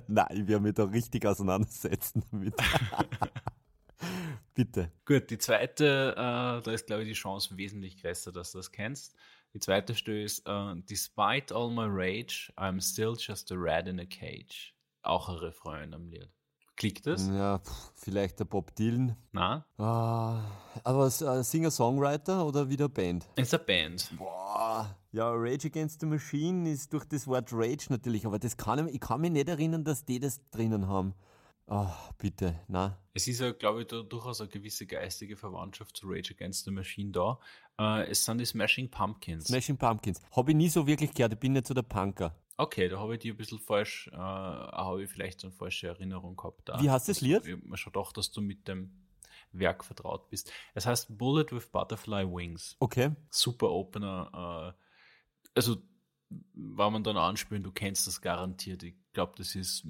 [0.08, 2.54] Nein, ich werde mich da richtig auseinandersetzen damit.
[4.54, 4.92] Bitte.
[5.04, 8.72] Gut, die zweite, äh, da ist, glaube ich, die Chance wesentlich größer, dass du das
[8.72, 9.14] kennst.
[9.52, 13.98] Die zweite Stelle ist, uh, Despite all my rage, I'm still just a rat in
[13.98, 14.74] a cage.
[15.02, 16.30] Auch ein Refrain am Lied.
[16.76, 17.26] Klickt das?
[17.28, 19.14] Ja, pff, vielleicht der Bob Dylan.
[19.32, 19.66] Na?
[19.76, 20.44] Ah,
[20.82, 23.28] aber äh, Singer-Songwriter oder wieder Band?
[23.36, 24.10] Ist eine Band.
[24.16, 24.96] Boah.
[25.12, 28.94] Ja, Rage Against the Machine ist durch das Wort Rage natürlich, aber das kann ich,
[28.94, 31.14] ich kann mich nicht erinnern, dass die das drinnen haben.
[31.72, 31.86] Oh,
[32.18, 32.98] bitte, na.
[33.14, 36.72] Es ist ja, glaube ich, da durchaus eine gewisse geistige Verwandtschaft zu Rage Against the
[36.72, 37.38] Machine da.
[37.78, 39.46] Äh, es sind die Smashing Pumpkins.
[39.46, 40.20] Smashing Pumpkins.
[40.32, 42.34] Habe ich nie so wirklich gehört, ich bin nicht so der Punker.
[42.56, 46.34] Okay, da habe ich die ein bisschen falsch, äh, habe ich vielleicht eine falsche Erinnerung
[46.34, 46.68] gehabt.
[46.68, 46.82] Da.
[46.82, 47.46] Wie heißt das Lied?
[47.46, 48.90] Ich habe mir schon gedacht, dass du mit dem
[49.52, 50.52] Werk vertraut bist.
[50.74, 52.74] Es heißt Bullet with Butterfly Wings.
[52.80, 53.12] Okay.
[53.30, 54.74] Super Opener.
[54.74, 54.82] Äh,
[55.54, 55.76] also,
[56.28, 58.82] wenn man dann anspielen, du kennst das garantiert.
[58.82, 59.86] Ich glaube, das ist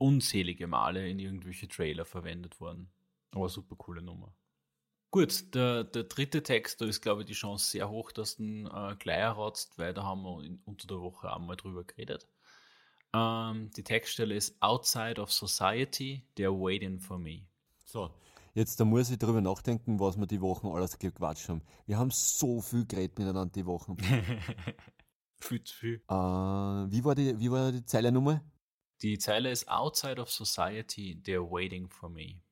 [0.00, 2.90] unzählige Male in irgendwelche Trailer verwendet worden.
[3.32, 4.34] Aber super coole Nummer.
[5.10, 8.44] Gut, der, der dritte Text, da ist, glaube ich, die Chance sehr hoch, dass du
[8.44, 12.28] ihn äh, gleich erratzt, weil da haben wir in, unter der Woche einmal drüber geredet.
[13.12, 17.42] Ähm, die Textstelle ist Outside of Society, they're waiting for me.
[17.84, 18.10] So,
[18.54, 21.62] jetzt da muss ich darüber nachdenken, was wir die Wochen alles gequatscht haben.
[21.86, 23.96] Wir haben so viel geredet miteinander die Wochen.
[25.40, 25.94] viel zu viel.
[26.08, 28.40] Äh, wie, war die, wie war die Zeile Nummer?
[29.02, 32.42] Die Zeile ist Outside of Society, they're waiting for me.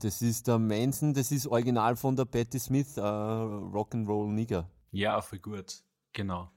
[0.00, 4.68] Das ist der Manson, das ist original von der Patti Smith, uh, Rock'n'Roll Nigger.
[4.90, 5.82] Ja, voll gut.
[6.12, 6.50] Genau.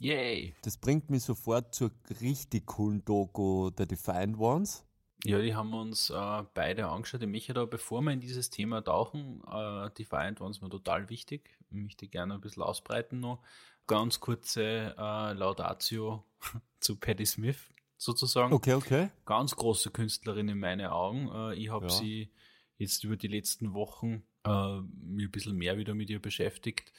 [0.00, 0.54] Yay!
[0.62, 4.84] Das bringt mich sofort zur richtig coolen Doku der Defiant Ones.
[5.24, 7.22] Ja, die haben wir uns äh, beide angeschaut.
[7.22, 11.56] Ich möchte da, bevor wir in dieses Thema tauchen, äh, Defiant Ones mir total wichtig.
[11.70, 13.42] Ich möchte gerne ein bisschen ausbreiten noch.
[13.86, 16.24] Ganz kurze äh, Laudatio
[16.80, 18.52] zu Patti Smith sozusagen.
[18.52, 19.10] Okay, okay.
[19.24, 21.28] Ganz große Künstlerin in meinen Augen.
[21.32, 21.92] Äh, ich habe ja.
[21.92, 22.30] sie
[22.76, 26.92] jetzt über die letzten Wochen äh, mir ein bisschen mehr wieder mit ihr beschäftigt.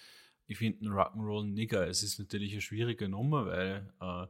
[0.48, 4.28] Ich finde Rock'n'Roll Nigger, es ist natürlich eine schwierige Nummer, weil äh,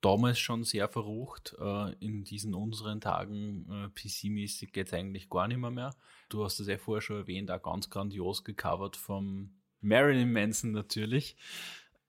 [0.00, 1.54] damals schon sehr verrucht.
[1.58, 5.94] Äh, in diesen unseren Tagen äh, PC-mäßig geht es eigentlich gar nicht mehr, mehr.
[6.28, 11.36] Du hast es ja vorher schon erwähnt, auch ganz grandios gecovert vom Marilyn Manson natürlich.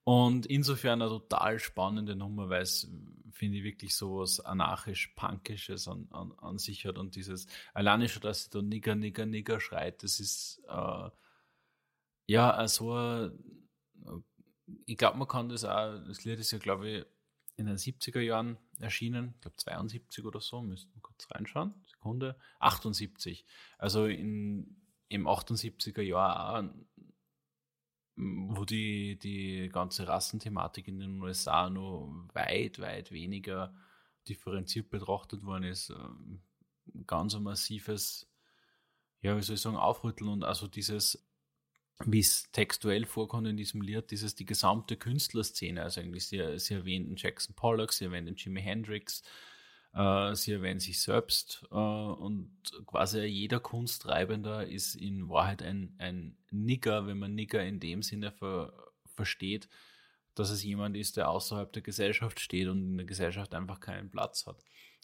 [0.08, 2.90] Und insofern eine total spannende Nummer, weil es,
[3.30, 6.96] finde ich, wirklich so was anarchisch-punkisches an, an, an sich hat.
[6.96, 11.10] Und dieses, alleine schon, dass sie da Nigger, Nigger, Nigger schreit, das ist, äh,
[12.26, 13.28] ja, so,
[14.86, 17.04] ich glaube, man kann das auch, das Lied ist ja, glaube ich,
[17.58, 22.38] in den 70er Jahren erschienen, ich glaube 72 oder so, müssten wir kurz reinschauen, Sekunde,
[22.60, 23.44] 78.
[23.76, 24.74] Also in,
[25.10, 26.64] im 78er Jahr auch
[28.18, 33.72] wo die, die ganze Rassenthematik in den USA nur weit, weit weniger
[34.28, 35.90] differenziert betrachtet worden ist.
[35.90, 36.40] Ähm,
[37.06, 38.28] ganz ein massives,
[39.20, 41.24] ja, wie soll ich sagen, Aufrütteln und also dieses,
[42.04, 46.74] wie es textuell vorkommt in diesem Lied, dieses die gesamte Künstlerszene, also eigentlich, sie, sie
[46.74, 49.22] erwähnten Jackson Pollock, sie erwähnten Jimi Hendrix,
[49.92, 52.52] sie erwähnen sich selbst äh, und
[52.86, 58.30] quasi jeder Kunsttreibender ist in Wahrheit ein, ein Nigger, wenn man Nigger in dem Sinne
[58.30, 58.72] ver,
[59.14, 59.68] versteht,
[60.34, 64.10] dass es jemand ist, der außerhalb der Gesellschaft steht und in der Gesellschaft einfach keinen
[64.10, 64.62] Platz hat.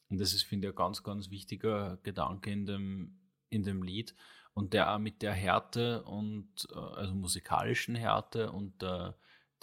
[0.09, 3.19] Und das ist, finde ich, ein ganz, ganz wichtiger Gedanke in dem,
[3.51, 4.15] in dem Lied.
[4.53, 9.13] Und der auch mit der Härte und äh, also musikalischen Härte und äh,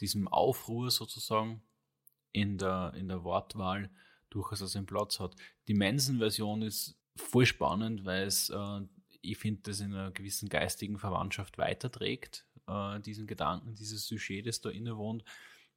[0.01, 1.61] diesem Aufruhr sozusagen
[2.33, 3.89] in der, in der Wortwahl
[4.31, 5.35] durchaus seinen Platz hat.
[5.67, 8.81] Die Manson-Version ist voll spannend, weil es, äh,
[9.21, 14.61] ich finde, das in einer gewissen geistigen Verwandtschaft weiterträgt, äh, diesen Gedanken, dieses Sujet, das
[14.61, 15.23] da inne wohnt,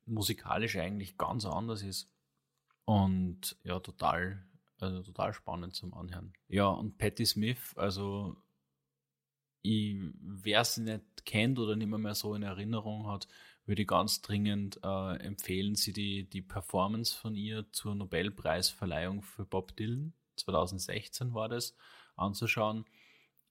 [0.07, 2.11] musikalisch eigentlich ganz anders ist.
[2.85, 4.45] Und ja, total,
[4.79, 6.33] also total spannend zum Anhören.
[6.49, 8.37] Ja, und Patti Smith, also
[9.63, 13.27] wer sie nicht kennt oder nicht mehr, mehr so in Erinnerung hat,
[13.67, 19.45] würde ich ganz dringend äh, empfehlen, Sie die, die Performance von ihr zur Nobelpreisverleihung für
[19.45, 21.77] Bob Dylan, 2016 war das,
[22.17, 22.85] anzuschauen.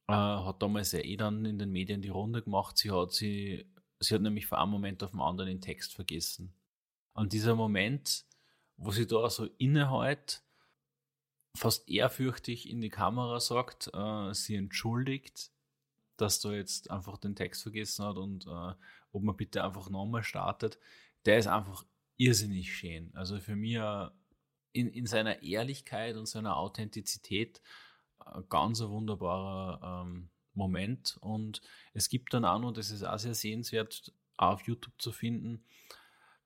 [0.08, 2.78] Äh, hat damals ja eh dann in den Medien die Runde gemacht.
[2.78, 3.66] Sie hat, sie,
[4.00, 6.54] sie hat nämlich von einem Moment auf den anderen den Text vergessen.
[7.14, 8.26] Und dieser Moment,
[8.78, 10.44] wo sie da so innehält,
[11.56, 15.52] fast ehrfürchtig in die Kamera sagt, äh, sie entschuldigt,
[16.18, 18.74] dass da jetzt einfach den Text vergessen hat und äh,
[19.14, 20.80] ob man bitte einfach nochmal startet,
[21.26, 21.86] der ist einfach
[22.18, 23.12] irrsinnig schön.
[23.16, 24.10] Also für mich äh,
[24.74, 27.62] in, in seiner Ehrlichkeit und seiner Authentizität
[28.26, 31.18] äh, ganz ein wunderbarer ähm, Moment.
[31.22, 31.62] Und
[31.94, 35.64] es gibt dann auch noch, das ist auch sehr sehenswert, auf YouTube zu finden,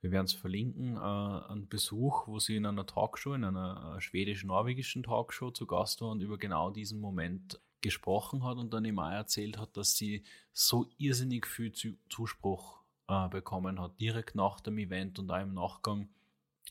[0.02, 4.02] wir werden es verlinken, äh, einen Besuch, wo sie in einer Talkshow, in einer äh,
[4.02, 9.00] schwedisch-norwegischen Talkshow zu Gast war und über genau diesen Moment gesprochen hat und dann ihm
[9.00, 10.24] auch erzählt hat, dass sie
[10.54, 11.72] so irrsinnig viel
[12.10, 16.10] Zuspruch äh, bekommen hat, direkt nach dem Event und auch im Nachgang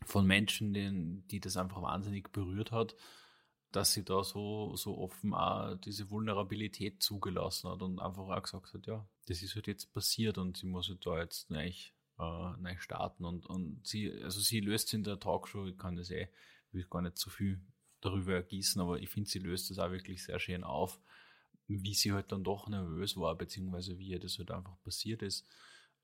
[0.04, 2.94] von Menschen, denen, die das einfach wahnsinnig berührt hat,
[3.72, 8.74] dass sie da so, so offen auch diese Vulnerabilität zugelassen hat und einfach auch gesagt
[8.74, 12.56] hat, ja, das ist halt jetzt passiert und sie muss halt da jetzt nicht, äh,
[12.58, 16.28] nicht starten und, und sie, also sie löst in der Talkshow, ich kann das eh,
[16.72, 17.60] will gar nicht zu viel
[18.06, 21.00] darüber ergießen, aber ich finde, sie löst das auch wirklich sehr schön auf,
[21.68, 25.46] wie sie halt dann doch nervös war, beziehungsweise wie ihr das halt einfach passiert ist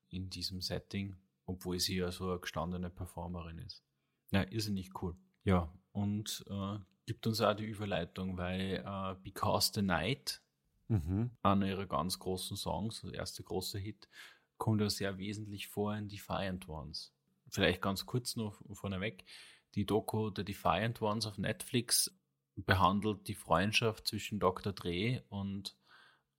[0.09, 3.83] in diesem Setting, obwohl sie ja so eine gestandene Performerin ist.
[4.31, 5.15] Ja, irrsinnig cool.
[5.43, 10.41] Ja, und äh, gibt uns auch die Überleitung, weil äh, Because the Night,
[10.87, 11.31] mhm.
[11.41, 14.09] einer ihrer ganz großen Songs, der erste große Hit,
[14.57, 17.13] kommt ja sehr wesentlich vor in Defiant Ones.
[17.49, 19.25] Vielleicht ganz kurz noch vorneweg.
[19.75, 22.11] Die Doku The Defiant Ones auf Netflix
[22.55, 24.73] behandelt die Freundschaft zwischen Dr.
[24.73, 25.75] Dre und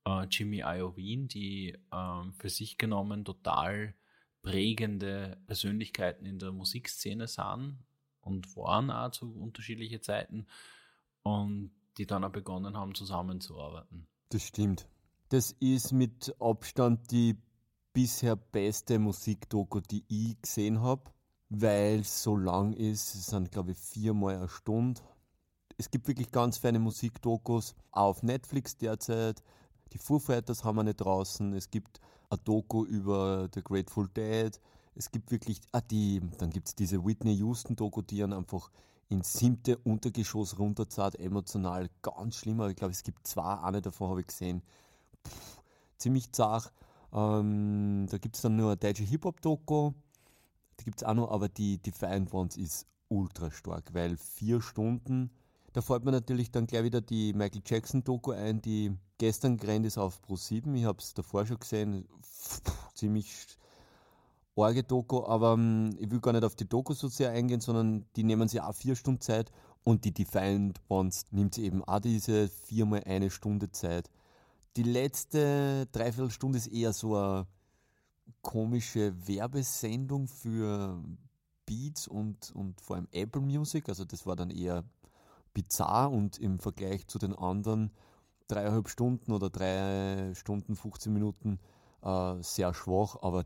[0.05, 3.95] äh, Jimmy Iovine, die äh, für sich genommen total
[4.41, 7.79] prägende Persönlichkeiten in der Musikszene sind
[8.21, 10.47] und waren auch zu unterschiedlichen Zeiten
[11.23, 14.07] und die dann auch begonnen haben, zusammenzuarbeiten.
[14.29, 14.87] Das stimmt.
[15.29, 17.35] Das ist mit Abstand die
[17.93, 21.11] bisher beste Musikdoku, die ich gesehen habe,
[21.49, 23.15] weil es so lang ist.
[23.15, 25.01] Es sind, glaube ich, viermal eine Stunde.
[25.77, 29.43] Es gibt wirklich ganz feine Musikdokus auf Netflix derzeit.
[29.93, 31.53] Die Foo Fighters haben wir nicht draußen.
[31.53, 34.59] Es gibt eine Doku über The Grateful Dead.
[34.95, 38.71] Es gibt wirklich, ah, die, dann gibt es diese Whitney Houston-Doku, die dann einfach
[39.09, 44.09] ins siebte Untergeschoss runterzahlt, emotional ganz schlimm, aber ich glaube, es gibt zwei, eine davon
[44.09, 44.63] habe ich gesehen.
[45.27, 45.61] Pff,
[45.97, 46.71] ziemlich zart.
[47.13, 49.91] Ähm, da gibt es dann nur eine deutsche Hip-Hop-Doku.
[50.79, 55.31] Die gibt es auch noch, aber die Defiant Ones ist ultra stark, weil vier Stunden,
[55.73, 59.97] da fällt mir natürlich dann gleich wieder die Michael Jackson-Doku ein, die gestern gerannt ist
[59.97, 60.73] auf Pro 7.
[60.75, 62.07] Ich habe es davor schon gesehen.
[62.21, 62.61] Pff,
[62.93, 63.31] ziemlich
[64.55, 67.59] arge Doku, aber um, ähm, ich will gar nicht auf die Doku so sehr eingehen,
[67.59, 69.51] sondern die nehmen sich auch vier Stunden Zeit
[69.83, 74.09] und die Defiant Ones nimmt eben auch diese viermal eine Stunde Zeit.
[74.77, 77.47] Die letzte Dreiviertelstunde ist eher so eine
[78.41, 81.03] komische Werbesendung für
[81.65, 83.89] Beats und, und vor allem Apple Music.
[83.89, 84.83] Also das war dann eher
[85.53, 87.91] bizarr und im Vergleich zu den anderen
[88.47, 91.59] dreieinhalb Stunden oder drei Stunden, 15 Minuten
[92.01, 93.45] äh, sehr schwach, aber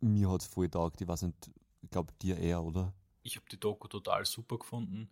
[0.00, 1.00] mir hat es voll taugt.
[1.00, 1.50] Ich weiß nicht,
[1.82, 2.94] ich glaube dir eher, oder?
[3.22, 5.10] Ich habe die Doku total super gefunden.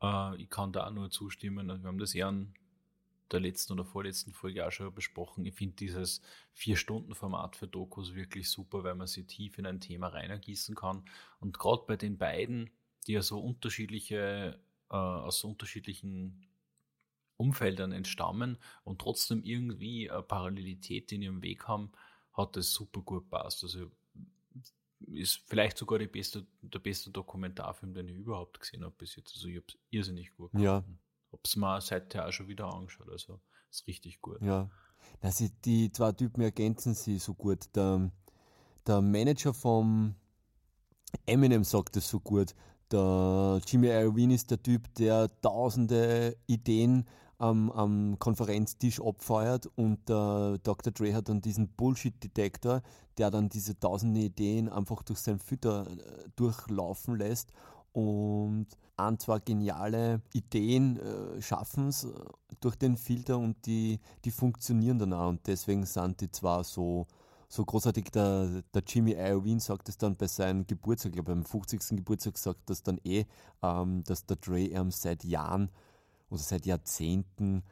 [0.00, 1.70] Äh, ich kann da auch nur zustimmen.
[1.70, 2.54] Also wir haben das eher an
[3.32, 5.44] der letzten oder vorletzten Folge auch schon besprochen.
[5.44, 6.20] Ich finde dieses
[6.52, 11.04] Vier-Stunden-Format für Dokus wirklich super, weil man sie tief in ein Thema reinergießen kann.
[11.40, 12.70] Und gerade bei den beiden,
[13.06, 16.46] die ja so unterschiedliche, äh, aus so unterschiedlichen
[17.36, 21.90] Umfeldern entstammen und trotzdem irgendwie eine Parallelität in ihrem Weg haben,
[22.32, 23.64] hat das super gut passt.
[23.64, 23.90] Also
[25.06, 29.34] ist vielleicht sogar die beste, der beste Dokumentarfilm, den ich überhaupt gesehen habe bis jetzt.
[29.34, 30.64] Also ich habe es irrsinnig gut gefunden.
[30.64, 30.84] Ja.
[31.32, 33.08] Habe es mir seither auch schon wieder angeschaut.
[33.10, 33.40] Also
[33.70, 34.40] ist richtig gut.
[34.42, 34.68] Ja.
[35.20, 37.74] Also die zwei Typen ergänzen sich so gut.
[37.74, 38.10] Der,
[38.86, 40.14] der Manager vom
[41.26, 42.54] Eminem sagt es so gut.
[42.90, 47.06] Der Jimmy Iovine ist der Typ, der tausende Ideen
[47.38, 50.92] am, am Konferenztisch abfeuert und der Dr.
[50.92, 52.82] Dre hat dann diesen Bullshit-Detektor,
[53.18, 57.52] der dann diese tausende Ideen einfach durch sein Fütter äh, durchlaufen lässt
[57.92, 62.08] und ein, zwei geniale Ideen äh, schaffen es äh,
[62.60, 67.06] durch den Filter und die, die funktionieren dann auch und deswegen sind die zwar so
[67.52, 71.98] so großartig, der, der Jimmy Iovine sagt es dann bei seinem Geburtstag, glaube beim 50.
[71.98, 73.26] Geburtstag sagt das dann eh,
[73.62, 75.68] ähm, dass der Dre ähm, seit Jahren
[76.30, 77.62] oder seit Jahrzehnten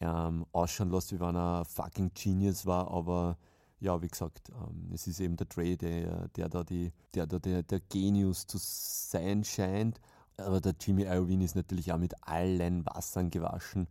[0.00, 3.36] ähm, ausschauen lässt, wie wenn er fucking Genius war, aber
[3.82, 7.40] ja, wie gesagt, ähm, es ist eben der Dre, der, der da die, der da
[7.40, 10.00] der, der Genius zu sein scheint.
[10.36, 13.88] Aber der Jimmy Iovine ist natürlich auch mit allen Wassern gewaschen.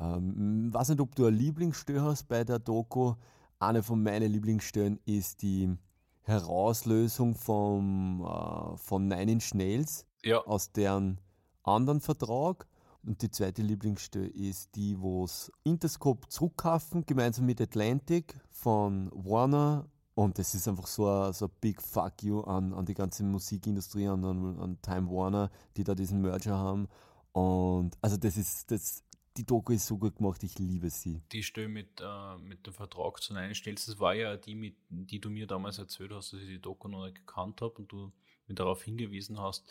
[0.00, 3.14] Ähm, weiß nicht, ob du eine Lieblingsstelle hast bei der Doku.
[3.58, 5.76] Eine von meinen Lieblingsstellen ist die
[6.22, 10.38] Herauslösung vom, äh, von Nine Inch Nails ja.
[10.44, 11.20] aus deren
[11.64, 12.68] anderen Vertrag.
[13.08, 19.88] Und die zweite Lieblingsstelle ist die, wo es Interscope zurückkaufen, gemeinsam mit Atlantic von Warner.
[20.14, 24.08] Und das ist einfach so ein, so Big Fuck you an, an die ganze Musikindustrie,
[24.08, 26.86] an, an Time Warner, die da diesen Merger haben.
[27.32, 29.02] Und also das ist, das,
[29.38, 31.22] die Doku ist so gut gemacht, ich liebe sie.
[31.32, 34.76] Die Stelle mit, äh, mit dem Vertrag zu Nein stellst, das war ja die, mit,
[34.90, 37.90] die du mir damals erzählt hast, dass ich die Doku noch nicht gekannt habe und
[37.90, 38.12] du
[38.48, 39.64] mir darauf hingewiesen hast.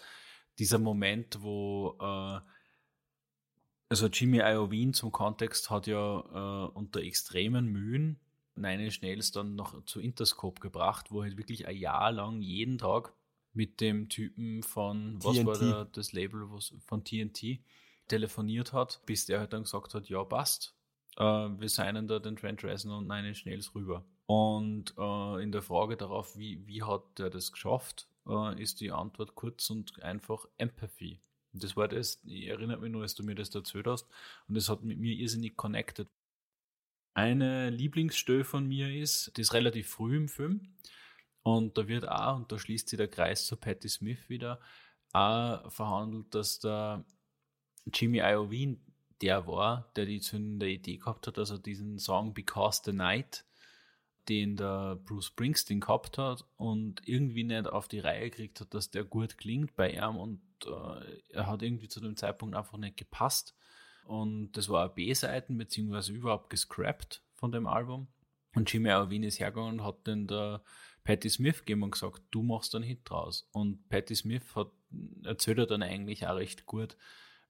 [0.57, 2.39] Dieser Moment, wo äh,
[3.89, 8.19] also Jimmy Iovine zum Kontext hat ja äh, unter extremen Mühen
[8.55, 12.77] Nine Schnells dann noch zu Interscope gebracht, wo er halt wirklich ein Jahr lang jeden
[12.77, 13.13] Tag
[13.53, 17.59] mit dem Typen von, was war der, das Label was, von TNT,
[18.07, 20.75] telefoniert hat, bis der halt dann gesagt hat, ja passt,
[21.17, 24.05] äh, wir seien da den Trent Reznor und Nine Schnells rüber.
[24.27, 28.91] Und äh, in der Frage darauf, wie, wie hat der das geschafft, äh, ist die
[28.91, 31.19] Antwort kurz und einfach Empathy.
[31.59, 34.07] Das war das, ich erinnere mich nur, als du mir das erzählt hast,
[34.47, 36.07] und das hat mit mir irrsinnig connected.
[37.13, 40.75] Eine Lieblingsstelle von mir ist, die ist relativ früh im Film,
[41.43, 44.59] und da wird auch, und da schließt sich der Kreis zu Patti Smith wieder,
[45.13, 47.05] auch verhandelt, dass der
[47.93, 48.77] Jimmy Iovine
[49.21, 53.45] der war, der die zündende Idee gehabt hat, dass er diesen Song Because the Night
[54.29, 58.91] den der Bruce Springsteen gehabt hat und irgendwie nicht auf die Reihe gekriegt hat, dass
[58.91, 62.97] der gut klingt bei ihm und äh, er hat irgendwie zu dem Zeitpunkt einfach nicht
[62.97, 63.55] gepasst.
[64.05, 68.07] Und das war B-Seiten, beziehungsweise überhaupt gescrapped von dem Album.
[68.55, 70.63] Und Jimmy Iovine ist hergegangen und hat den der
[71.03, 73.47] Patti Smith gegeben und gesagt, du machst einen Hit draus.
[73.51, 74.71] Und Patti Smith hat,
[75.23, 76.97] erzählt er dann eigentlich auch recht gut,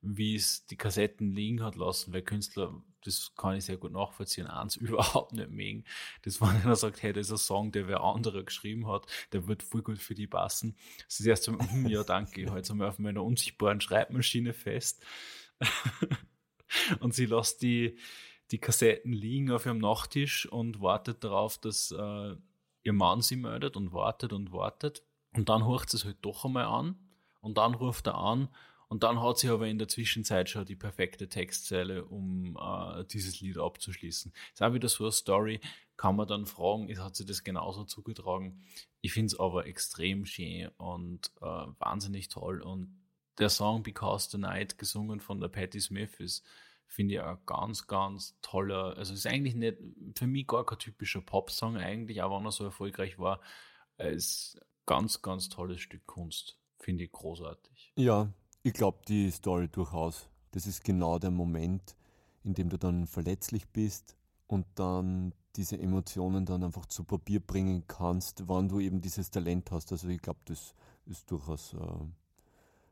[0.01, 4.47] wie es die Kassetten liegen hat lassen, weil Künstler, das kann ich sehr gut nachvollziehen,
[4.47, 5.83] eins überhaupt nicht mögen.
[6.23, 9.47] Das, wenn einer sagt, hey, das ist ein Song, der wer anderer geschrieben hat, der
[9.47, 10.75] wird voll gut für die passen.
[11.05, 14.53] Das ist erst so, hm, ja, danke, ich halte es einmal auf meiner unsichtbaren Schreibmaschine
[14.53, 15.05] fest.
[16.99, 17.97] und sie lässt die,
[18.51, 22.35] die Kassetten liegen auf ihrem Nachttisch und wartet darauf, dass äh,
[22.83, 25.03] ihr Mann sie meldet und wartet und wartet.
[25.33, 26.97] Und dann horcht sie es halt doch einmal an
[27.41, 28.49] und dann ruft er an
[28.89, 33.41] und dann hat sie aber in der Zwischenzeit schon die perfekte Textzeile, um äh, dieses
[33.41, 34.31] Lied abzuschließen.
[34.53, 35.59] Ist auch wieder so eine Story,
[35.97, 38.63] kann man dann fragen, hat sie das genauso zugetragen.
[39.01, 42.61] Ich finde es aber extrem schön und äh, wahnsinnig toll.
[42.61, 42.97] Und
[43.39, 46.45] der Song Because the Night, gesungen von der Patti Smith, ist,
[46.87, 49.77] finde ich, ein ganz, ganz toller, also ist eigentlich nicht,
[50.15, 53.41] für mich gar kein typischer Popsong eigentlich, auch wenn er so erfolgreich war,
[53.97, 56.57] ist ganz, ganz tolles Stück Kunst.
[56.79, 57.91] Finde ich großartig.
[57.97, 58.31] Ja,
[58.67, 60.27] ich glaube, die Story durchaus.
[60.51, 61.95] Das ist genau der Moment,
[62.43, 67.85] in dem du dann verletzlich bist und dann diese Emotionen dann einfach zu Papier bringen
[67.87, 69.93] kannst, wann du eben dieses Talent hast.
[69.93, 71.77] Also ich glaube, das ist durchaus äh,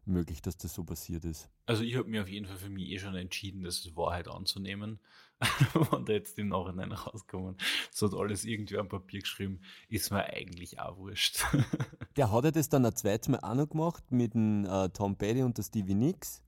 [0.07, 1.49] möglich, dass das so passiert ist.
[1.65, 4.27] Also ich habe mir auf jeden Fall für mich eh schon entschieden, das als Wahrheit
[4.27, 4.99] anzunehmen.
[5.91, 7.57] und jetzt im Nachhinein rauskommen,
[7.91, 11.45] so hat alles irgendwie am Papier geschrieben, ist mir eigentlich auch wurscht.
[12.15, 15.17] Der hat ja das dann ein zweites Mal auch noch gemacht mit dem äh, Tom
[15.17, 16.41] Petty und der Stevie Nicks.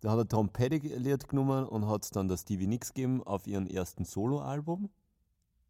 [0.00, 3.22] Da hat er Tom Petty Lied genommen und hat es dann der Stevie Nicks gegeben
[3.22, 4.88] auf ihren ersten Solo-Album.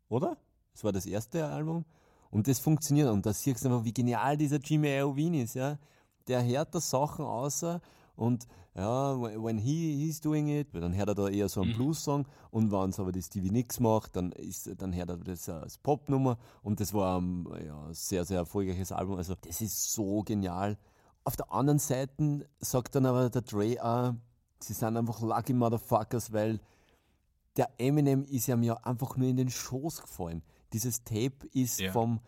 [0.08, 0.36] Oder?
[0.72, 1.84] Das war das erste Album.
[2.30, 3.08] Und das funktioniert.
[3.10, 5.54] Und da siehst du einfach, wie genial dieser Jimmy Iovine ist.
[5.54, 5.78] Ja?
[6.28, 7.80] Der hört da Sachen außer
[8.16, 8.46] und
[8.76, 11.76] ja, when he, he's doing it, dann hört er da eher so einen mhm.
[11.76, 15.48] Blues-Song und wenn es aber die Stevie Nicks macht, dann, ist, dann hört er das
[15.48, 19.16] als Popnummer und das war ein ja, sehr, sehr erfolgreiches Album.
[19.16, 20.76] Also das ist so genial.
[21.22, 24.14] Auf der anderen Seite sagt dann aber der Dre auch,
[24.60, 26.60] sie sind einfach lucky Motherfuckers, weil
[27.56, 30.42] der Eminem ist ja mir einfach nur in den Schoß gefallen.
[30.72, 31.92] Dieses Tape ist ja.
[31.92, 32.18] vom,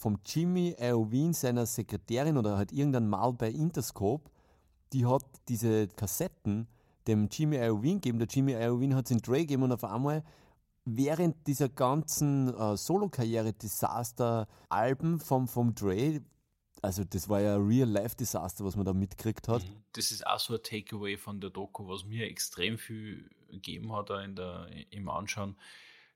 [0.00, 4.30] vom Jimmy Iovine, seiner Sekretärin oder halt irgendein Mal bei Interscope
[4.92, 6.68] die hat diese Kassetten
[7.06, 8.18] dem Jimmy Iovine gegeben.
[8.18, 10.24] Der Jimmy Iovine hat es in Dre gegeben und auf einmal
[10.84, 16.20] während dieser ganzen äh, Solo-Karriere-Desaster-Alben vom, vom Dre,
[16.82, 19.62] also das war ja Real-Life-Desaster, was man da mitgekriegt hat.
[19.62, 19.84] Mhm.
[19.92, 24.10] Das ist auch so ein Takeaway von der Doku, was mir extrem viel gegeben hat
[24.10, 25.56] in der, im Anschauen.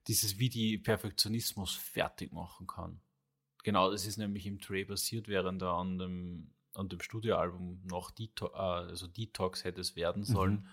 [0.09, 3.01] Dieses, wie die Perfektionismus fertig machen kann.
[3.65, 8.11] Genau, das ist nämlich im Dre passiert, während er an dem an dem Studioalbum noch
[8.11, 10.67] Deto äh, also Detox hätte es werden sollen.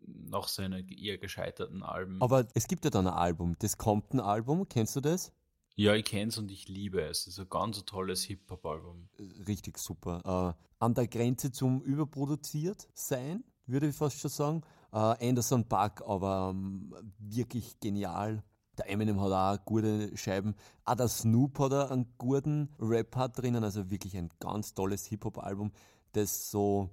[0.00, 0.30] Mhm.
[0.30, 2.20] Nach seinen eher gescheiterten Alben.
[2.20, 5.32] Aber es gibt ja dann ein Album, das Compton-Album, kennst du das?
[5.76, 7.20] Ja, ich kenne es und ich liebe es.
[7.20, 9.08] Es ist ein ganz tolles Hip-Hop-Album.
[9.46, 10.56] Richtig super.
[10.58, 14.62] Äh, an der Grenze zum überproduziert sein, würde ich fast schon sagen.
[14.92, 18.42] Äh, Anderson Buck, aber ähm, wirklich genial.
[18.78, 20.54] Der Eminem hat auch gute Scheiben.
[20.84, 25.72] Auch der Snoop hat einen guten Rap-Part drinnen, also wirklich ein ganz tolles Hip-Hop-Album,
[26.12, 26.88] das so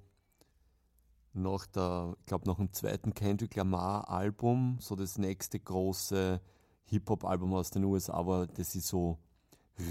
[1.33, 6.41] nach der, ich glaube nach dem zweiten Kendrick Lamar-Album, so das nächste große
[6.85, 9.17] Hip-Hop-Album aus den USA war, das ich so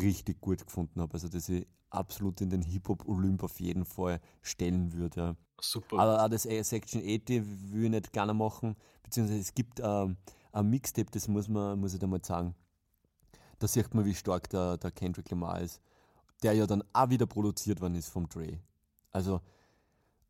[0.00, 1.14] richtig gut gefunden habe.
[1.14, 5.36] Also das ich absolut in den Hip-Hop-Olymp auf jeden Fall stellen würde.
[5.60, 5.98] Super.
[5.98, 10.16] Aber auch das Section 80 will ich nicht gerne machen, beziehungsweise es gibt ähm,
[10.52, 12.54] ein Mixtape, das muss, man, muss ich da mal sagen.
[13.58, 15.80] Da sieht man, wie stark der, der Kendrick Lamar ist.
[16.42, 18.58] Der ja dann auch wieder produziert worden ist vom Dre.
[19.10, 19.40] Also,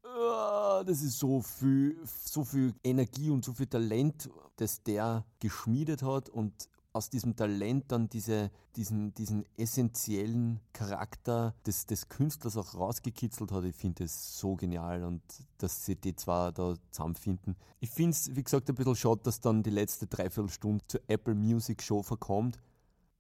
[0.04, 6.02] uh, das ist so viel, so viel Energie und so viel Talent, das der geschmiedet
[6.02, 12.74] hat und aus diesem Talent dann diese, diesen, diesen essentiellen Charakter des, des Künstlers auch
[12.74, 13.62] rausgekitzelt hat.
[13.64, 15.22] Ich finde das so genial und
[15.58, 17.54] dass sie die zwei da zusammenfinden.
[17.78, 21.36] Ich finde es, wie gesagt, ein bisschen schade, dass dann die letzte Dreiviertelstunde zur Apple
[21.36, 22.58] Music Show verkommt.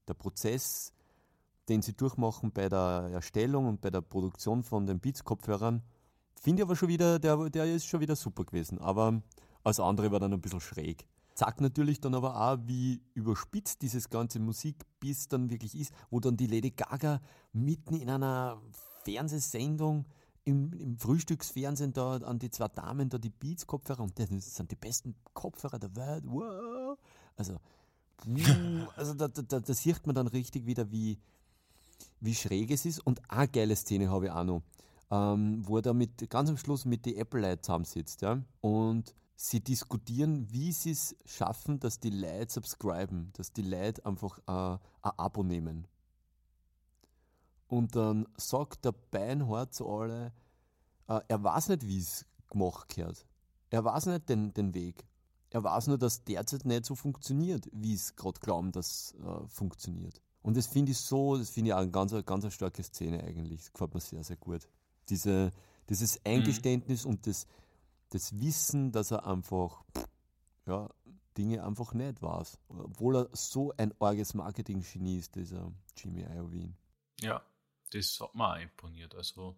[0.08, 0.92] Der Prozess,
[1.68, 5.82] den sie durchmachen bei der Erstellung und bei der Produktion von den Beats-Kopfhörern,
[6.34, 8.80] finde ich aber schon wieder, der, der ist schon wieder super gewesen.
[8.80, 9.22] Aber
[9.62, 11.06] als andere war dann ein bisschen schräg
[11.38, 16.36] sagt natürlich dann aber auch, wie überspitzt dieses ganze Musikbiss dann wirklich ist, wo dann
[16.36, 17.20] die Lady Gaga
[17.52, 18.60] mitten in einer
[19.04, 20.04] Fernsehsendung
[20.44, 24.76] im, im Frühstücksfernsehen da an die zwei Damen da die Beats-Kopfhörer und das sind die
[24.76, 26.24] besten Kopfhörer der Welt.
[26.26, 26.98] Wow.
[27.36, 27.58] Also,
[28.96, 31.18] also da, da, da sieht man dann richtig wieder, wie,
[32.18, 32.98] wie schräg es ist.
[33.06, 34.62] Und eine geile Szene habe ich auch noch,
[35.12, 38.22] ähm, wo er da mit, ganz am Schluss mit die Apple-Light zusammensitzt.
[38.22, 38.42] Ja?
[38.60, 44.38] Und sie diskutieren, wie sie es schaffen, dass die Leute subscriben, dass die Leute einfach
[44.48, 45.86] äh, ein Abo nehmen.
[47.68, 50.32] Und dann sagt der Beinhard zu alle,
[51.06, 53.26] äh, er weiß nicht, wie es gemacht gehört.
[53.70, 55.06] Er weiß nicht den, den Weg.
[55.50, 60.20] Er weiß nur, dass derzeit nicht so funktioniert, wie es gerade glauben, dass äh, funktioniert.
[60.42, 63.60] Und das finde ich so, das finde ich auch eine ganz, ganz starke Szene eigentlich.
[63.60, 64.68] Das gefällt mir sehr, sehr gut.
[65.08, 65.52] Diese,
[65.88, 66.32] dieses mhm.
[66.32, 67.10] Eingeständnis mhm.
[67.10, 67.46] und das,
[68.10, 69.84] das Wissen, dass er einfach
[70.66, 70.90] ja,
[71.36, 72.58] Dinge einfach nicht weiß.
[72.68, 76.74] Obwohl er so ein arges Marketing-Genie ist, dieser Jimmy Iovine.
[77.20, 77.42] Ja,
[77.92, 79.14] das hat mir auch imponiert.
[79.14, 79.56] Also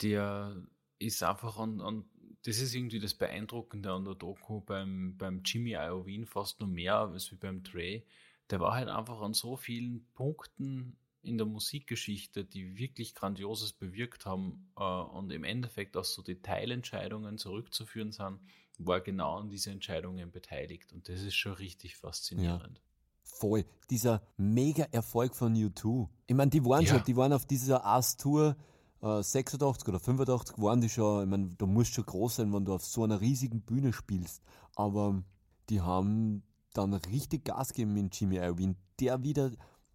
[0.00, 0.56] der
[0.98, 2.04] ist einfach an, an
[2.44, 6.96] das ist irgendwie das Beeindruckende an der Doku beim, beim Jimmy Iovine fast noch mehr
[6.96, 8.06] als wie beim Trey.
[8.48, 14.26] Der war halt einfach an so vielen Punkten in der Musikgeschichte, die wirklich Grandioses bewirkt
[14.26, 18.40] haben äh, und im Endeffekt auch so Detailentscheidungen zurückzuführen sind,
[18.78, 20.92] war genau an diese Entscheidungen beteiligt.
[20.92, 22.78] Und das ist schon richtig faszinierend.
[22.78, 22.84] Ja.
[23.22, 23.64] Voll.
[23.90, 26.08] Dieser mega Erfolg von U2.
[26.26, 26.94] Ich meine, die waren ja.
[26.94, 28.56] schon, die waren auf dieser Ass-Tour
[29.02, 32.64] äh, 86 oder 85 waren die schon, ich meine, da musst schon groß sein, wenn
[32.64, 34.42] du auf so einer riesigen Bühne spielst.
[34.74, 35.22] Aber
[35.68, 36.42] die haben
[36.72, 39.52] dann richtig Gas gegeben mit Jimmy Iovine, der wieder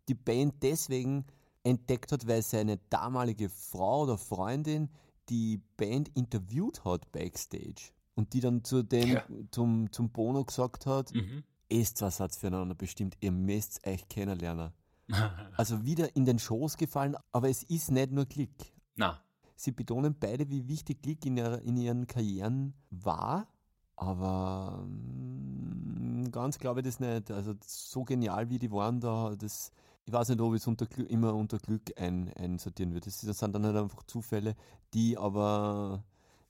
[0.07, 1.25] die Band deswegen
[1.63, 4.89] entdeckt hat, weil seine damalige Frau oder Freundin
[5.29, 9.23] die Band interviewt hat backstage und die dann zu dem, ja.
[9.51, 11.43] zum, zum Bono gesagt hat, mhm.
[11.69, 14.71] ist was hat's füreinander bestimmt, ihr müsst euch kennenlernen.
[15.57, 18.49] also wieder in den Schoß gefallen, aber es ist nicht nur Glück.
[18.95, 19.21] Na.
[19.55, 23.47] Sie betonen beide, wie wichtig Glück in, ihrer, in ihren Karrieren war,
[23.95, 27.31] aber mm, ganz glaube ich das nicht.
[27.31, 29.71] Also so genial wie die waren da, das,
[30.05, 33.05] ich weiß nicht, ob ich es unter, immer unter Glück ein, einsortieren würde.
[33.05, 34.55] Das, das sind dann halt einfach Zufälle,
[34.93, 36.03] die aber,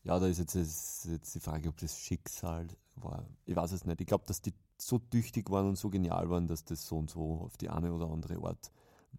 [0.03, 3.25] ja, da ist jetzt, ist jetzt die Frage, ob das Schicksal war.
[3.45, 4.01] Ich weiß es nicht.
[4.01, 7.09] Ich glaube, dass die so tüchtig waren und so genial waren, dass das so und
[7.09, 8.71] so auf die eine oder andere Art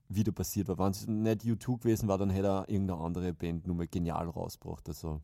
[0.09, 0.79] wieder passiert war.
[0.79, 4.29] Wenn es nicht YouTube gewesen war, dann hätte er irgendeine andere Band nur mal genial
[4.29, 4.87] rausgebracht.
[4.89, 5.23] Also.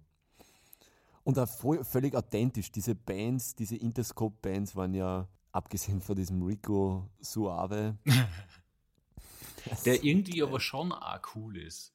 [1.23, 2.73] Und auch voll, völlig authentisch.
[2.73, 7.99] Diese Bands, diese Interscope-Bands waren ja, abgesehen von diesem Rico Suave,
[9.85, 11.93] der irgendwie aber schon auch cool ist.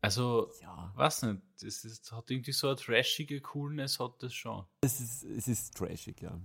[0.00, 0.92] Also, ja.
[0.94, 4.64] weiß nicht, es ist, hat irgendwie so eine trashige Coolness, hat das schon.
[4.80, 6.40] Es ist, es ist trashig, ja.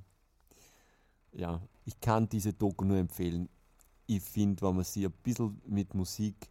[1.34, 3.50] Ja, ich kann diese Doku nur empfehlen.
[4.08, 6.50] Ich finde, wenn man sich ein bisschen mit Musik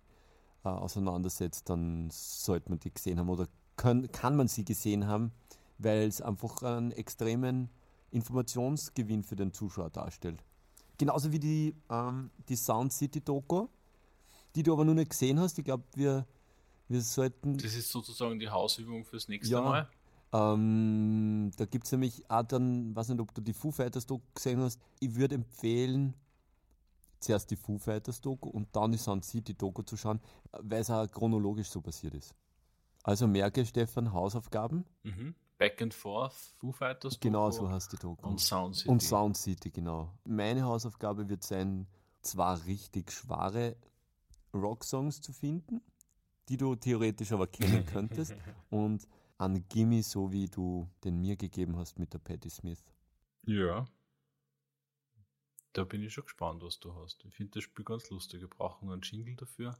[0.64, 5.32] äh, auseinandersetzt, dann sollte man die gesehen haben oder kann, kann man sie gesehen haben,
[5.78, 7.68] weil es einfach einen extremen
[8.10, 10.42] Informationsgewinn für den Zuschauer darstellt.
[10.98, 13.68] Genauso wie die, ähm, die Sound City Doku,
[14.54, 15.58] die du aber noch nicht gesehen hast.
[15.58, 16.26] Ich glaube, wir,
[16.88, 17.56] wir sollten.
[17.56, 19.88] Das ist sozusagen die Hausübung fürs nächste ja, Mal.
[20.32, 24.24] Ähm, da gibt es nämlich auch dann, weiß nicht, ob du die Foo Fighters Doku
[24.34, 24.80] gesehen hast.
[25.00, 26.14] Ich würde empfehlen,
[27.20, 30.20] zuerst die Foo Fighters Doku und dann die Sound City Doku zu schauen,
[30.52, 32.34] weil es auch chronologisch so passiert ist.
[33.02, 34.84] Also merke, Stefan, Hausaufgaben.
[35.02, 35.34] Mhm.
[35.58, 37.28] Back and Forth, Foo Fighters Doku.
[37.28, 38.26] Genau so heißt die Doku.
[38.26, 38.88] Und Sound City.
[38.88, 40.12] Und Sound City, genau.
[40.24, 41.86] Meine Hausaufgabe wird sein,
[42.22, 43.76] zwar richtig schwere
[44.54, 45.80] Rocksongs zu finden,
[46.48, 48.34] die du theoretisch aber kennen könntest.
[48.70, 49.06] und
[49.38, 52.82] an Gimme, so wie du den mir gegeben hast mit der Patti Smith.
[53.44, 53.86] Ja.
[55.72, 57.24] Da bin ich schon gespannt, was du hast.
[57.24, 58.40] Ich finde das Spiel ganz lustig.
[58.40, 59.76] Wir brauchen einen Jingle dafür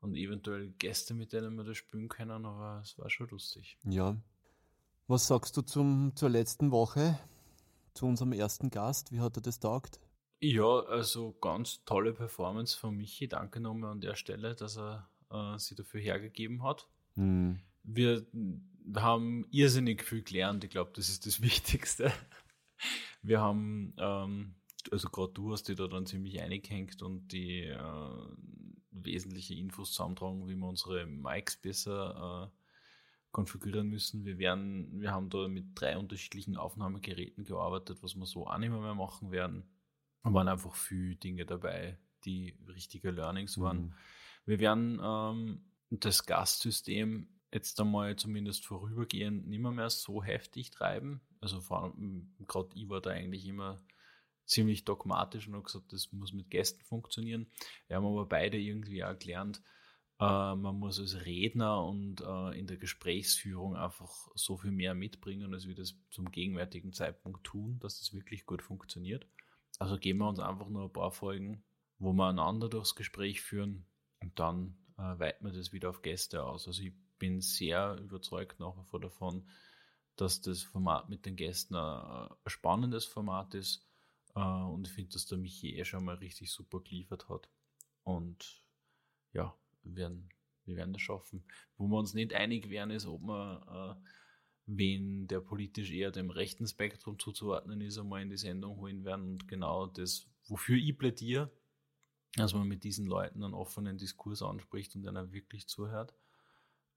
[0.00, 3.78] und eventuell Gäste, mit denen wir das spielen können, aber es war schon lustig.
[3.84, 4.16] Ja.
[5.06, 7.18] Was sagst du zum, zur letzten Woche,
[7.94, 9.10] zu unserem ersten Gast?
[9.10, 10.00] Wie hat er das taugt?
[10.40, 13.28] Ja, also ganz tolle Performance von Michi.
[13.28, 16.88] Danke nochmal an der Stelle, dass er äh, sie dafür hergegeben hat.
[17.14, 17.58] Hm.
[17.82, 18.26] Wir,
[18.96, 20.64] haben irrsinnig viel gelernt.
[20.64, 22.12] Ich glaube, das ist das Wichtigste.
[23.22, 24.54] Wir haben, ähm,
[24.92, 28.28] also gerade du hast dich da dann ziemlich eingehängt und die äh,
[28.90, 32.58] wesentliche Infos zusammentragen, wie wir unsere Mics besser äh,
[33.30, 34.24] konfigurieren müssen.
[34.24, 38.70] Wir werden, wir haben da mit drei unterschiedlichen Aufnahmegeräten gearbeitet, was wir so auch nicht
[38.70, 39.64] mehr machen werden.
[40.22, 43.78] Da waren einfach viele Dinge dabei, die richtige Learnings waren.
[43.78, 43.92] Mhm.
[44.46, 45.60] Wir werden ähm,
[45.90, 51.20] das Gastsystem jetzt einmal zumindest vorübergehend nicht mehr, mehr so heftig treiben.
[51.40, 51.60] Also
[52.46, 53.80] gerade ich war da eigentlich immer
[54.48, 57.46] ziemlich dogmatisch und habe gesagt, das muss mit Gästen funktionieren.
[57.86, 59.62] Wir haben aber beide irgendwie auch gelernt,
[60.18, 65.54] äh, man muss als Redner und äh, in der Gesprächsführung einfach so viel mehr mitbringen,
[65.54, 69.26] als wir das zum gegenwärtigen Zeitpunkt tun, dass das wirklich gut funktioniert.
[69.78, 71.62] Also geben wir uns einfach nur ein paar Folgen,
[71.98, 73.86] wo wir einander durchs Gespräch führen
[74.20, 76.66] und dann äh, weiten wir das wieder auf Gäste aus.
[76.66, 79.46] Also ich bin sehr überzeugt nach wie vor davon,
[80.16, 83.87] dass das Format mit den Gästen ein, ein spannendes Format ist
[84.38, 87.48] äh, und ich finde, dass der Michi eh schon mal richtig super geliefert hat.
[88.04, 88.62] Und
[89.32, 90.28] ja, wir werden,
[90.64, 91.44] wir werden das schaffen.
[91.76, 94.08] Wo wir uns nicht einig wären, ist, ob wir äh,
[94.66, 99.32] wen der politisch eher dem rechten Spektrum zuzuordnen ist, einmal in die Sendung holen werden
[99.32, 101.50] und genau das, wofür ich plädiere,
[102.36, 106.14] dass man mit diesen Leuten einen offenen Diskurs anspricht und einer wirklich zuhört.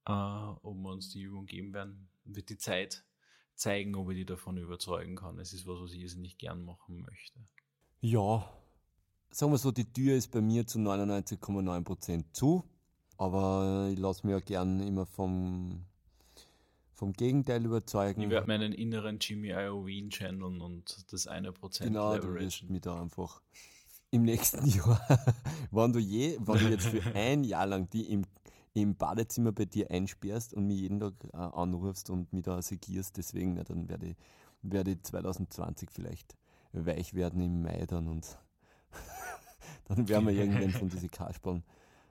[0.06, 3.04] Äh, ob wir uns die Übung geben werden, wird die Zeit
[3.62, 5.40] zeigen, ob ich die davon überzeugen kann.
[5.40, 7.40] Es ist was, was ich nicht gern machen möchte.
[8.02, 8.50] Ja,
[9.30, 12.64] sagen wir so, die Tür ist bei mir zu 99,9% zu,
[13.18, 15.86] aber ich lasse mich ja gern immer vom
[16.94, 18.22] vom Gegenteil überzeugen.
[18.22, 22.82] Ich werde meinen inneren Jimmy Iovine channeln und das eine Prozent Genau, du wirst mich
[22.82, 23.42] da einfach
[24.12, 25.02] im nächsten Jahr,
[25.72, 28.24] wenn du je, wenn du jetzt für ein Jahr lang die im,
[28.74, 33.18] im Badezimmer bei dir einsperrst und mich jeden Tag äh, anrufst und mich da segierst,
[33.18, 34.16] deswegen, na, dann werde ich,
[34.62, 36.38] werde ich 2020 vielleicht
[36.74, 38.38] weich werden im Mai dann und
[39.86, 41.64] dann werden wir irgendwann von diesen Kasperlen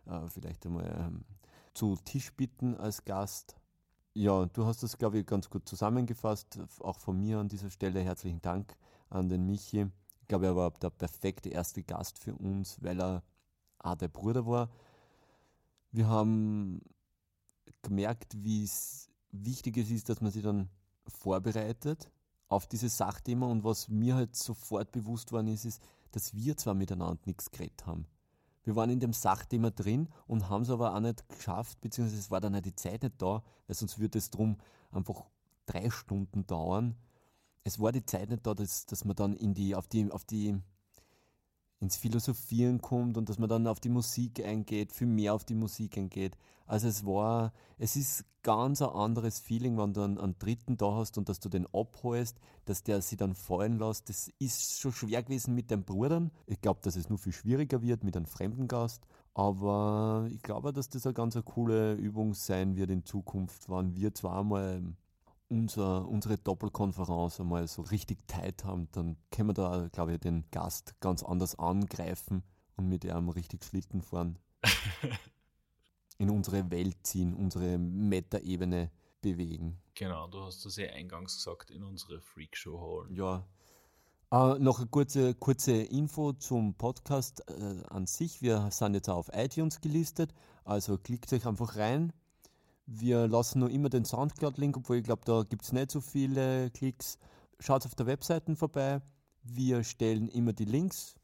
[0.06, 1.24] äh, vielleicht einmal ähm,
[1.72, 3.56] zu Tisch bitten als Gast
[4.14, 6.58] ja, du hast das, glaube ich, ganz gut zusammengefasst.
[6.80, 8.76] Auch von mir an dieser Stelle herzlichen Dank
[9.08, 9.86] an den Michi.
[10.20, 13.22] Ich glaube, er war der perfekte erste Gast für uns, weil er
[13.78, 14.68] auch der Bruder war.
[15.92, 16.80] Wir haben
[17.82, 18.68] gemerkt, wie
[19.32, 20.68] wichtig es ist, dass man sich dann
[21.06, 22.10] vorbereitet
[22.48, 23.46] auf dieses Sachthema.
[23.46, 25.82] Und was mir halt sofort bewusst worden ist, ist,
[26.12, 28.06] dass wir zwar miteinander nichts geredet haben.
[28.62, 32.30] Wir waren in dem Sachthema drin und haben es aber auch nicht geschafft, beziehungsweise es
[32.30, 34.58] war dann auch die Zeit nicht da, weil sonst würde es drum
[34.90, 35.24] einfach
[35.66, 36.94] drei Stunden dauern.
[37.64, 40.24] Es war die Zeit nicht da, dass, dass man dann in die, auf die, auf
[40.24, 40.60] die
[41.80, 45.54] ins Philosophieren kommt und dass man dann auf die Musik eingeht, viel mehr auf die
[45.54, 46.36] Musik eingeht.
[46.66, 50.94] Also es war, es ist ganz ein anderes Feeling, wenn du einen, einen Dritten da
[50.94, 54.08] hast und dass du den abholst, dass der sie dann fallen lässt.
[54.08, 56.30] Das ist schon schwer gewesen mit den Brüdern.
[56.46, 59.06] Ich glaube, dass es nur viel schwieriger wird mit einem fremden Gast.
[59.34, 63.94] Aber ich glaube, dass das eine ganz eine coole Übung sein wird in Zukunft, wenn
[63.94, 64.82] wir zwar mal
[65.50, 70.44] unser, unsere Doppelkonferenz einmal so richtig tight haben, dann können wir da, glaube ich, den
[70.50, 72.42] Gast ganz anders angreifen
[72.76, 74.38] und mit ihm richtig Schlitten fahren.
[76.18, 78.90] in unsere Welt ziehen, unsere Meta-Ebene
[79.22, 79.80] bewegen.
[79.94, 83.14] Genau, du hast das ja eingangs gesagt, in unsere Freakshow holen.
[83.14, 83.46] Ja.
[84.30, 88.42] Äh, noch eine kurze, kurze Info zum Podcast äh, an sich.
[88.42, 90.32] Wir sind jetzt auf iTunes gelistet,
[90.64, 92.12] also klickt euch einfach rein,
[92.92, 96.70] wir lassen nur immer den Soundcloud-Link, obwohl ich glaube, da gibt es nicht so viele
[96.70, 97.18] Klicks.
[97.60, 99.00] Schaut auf der Webseite vorbei.
[99.44, 101.14] Wir stellen immer die Links,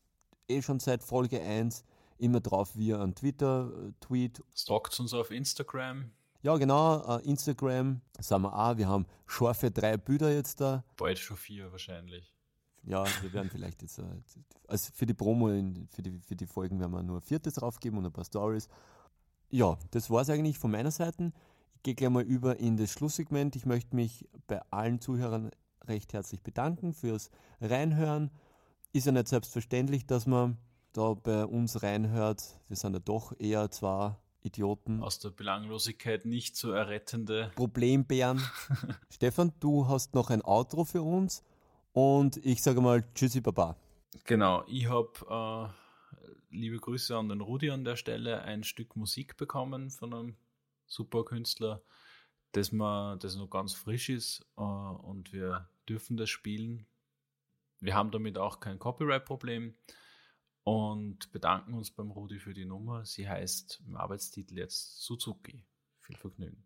[0.48, 1.84] eh schon seit Folge 1,
[2.18, 4.44] immer drauf via ein Twitter-Tweet.
[4.54, 6.12] Stalkt uns auf Instagram.
[6.42, 8.76] Ja, genau, uh, Instagram sagen wir auch.
[8.76, 10.84] Wir haben scharfe drei Bilder jetzt da.
[10.96, 12.32] Bald schon vier wahrscheinlich.
[12.84, 14.04] Ja, wir werden vielleicht jetzt, uh,
[14.68, 15.48] also für die Promo,
[15.90, 18.68] für, die, für die Folgen werden wir nur ein viertes draufgeben und ein paar Stories.
[19.50, 21.32] Ja, das war es eigentlich von meiner Seite
[21.86, 23.54] gehe gleich mal über in das Schlusssegment.
[23.54, 25.52] Ich möchte mich bei allen Zuhörern
[25.86, 27.30] recht herzlich bedanken fürs
[27.60, 28.32] Reinhören.
[28.92, 30.58] Ist ja nicht selbstverständlich, dass man
[30.92, 32.58] da bei uns reinhört.
[32.66, 35.00] Wir sind ja doch eher zwar Idioten.
[35.00, 38.42] Aus der Belanglosigkeit nicht zu errettende Problembären.
[39.08, 41.44] Stefan, du hast noch ein Outro für uns
[41.92, 43.76] und ich sage mal Tschüssi Baba.
[44.24, 45.72] Genau, ich habe
[46.20, 50.36] äh, liebe Grüße an den Rudi an der Stelle ein Stück Musik bekommen von einem
[50.86, 51.82] super Künstler,
[52.52, 56.86] dass man das noch ganz frisch ist äh, und wir dürfen das spielen.
[57.80, 59.76] Wir haben damit auch kein Copyright-Problem
[60.64, 63.04] und bedanken uns beim Rudi für die Nummer.
[63.04, 65.64] Sie heißt im Arbeitstitel jetzt Suzuki.
[66.00, 66.64] Viel Vergnügen.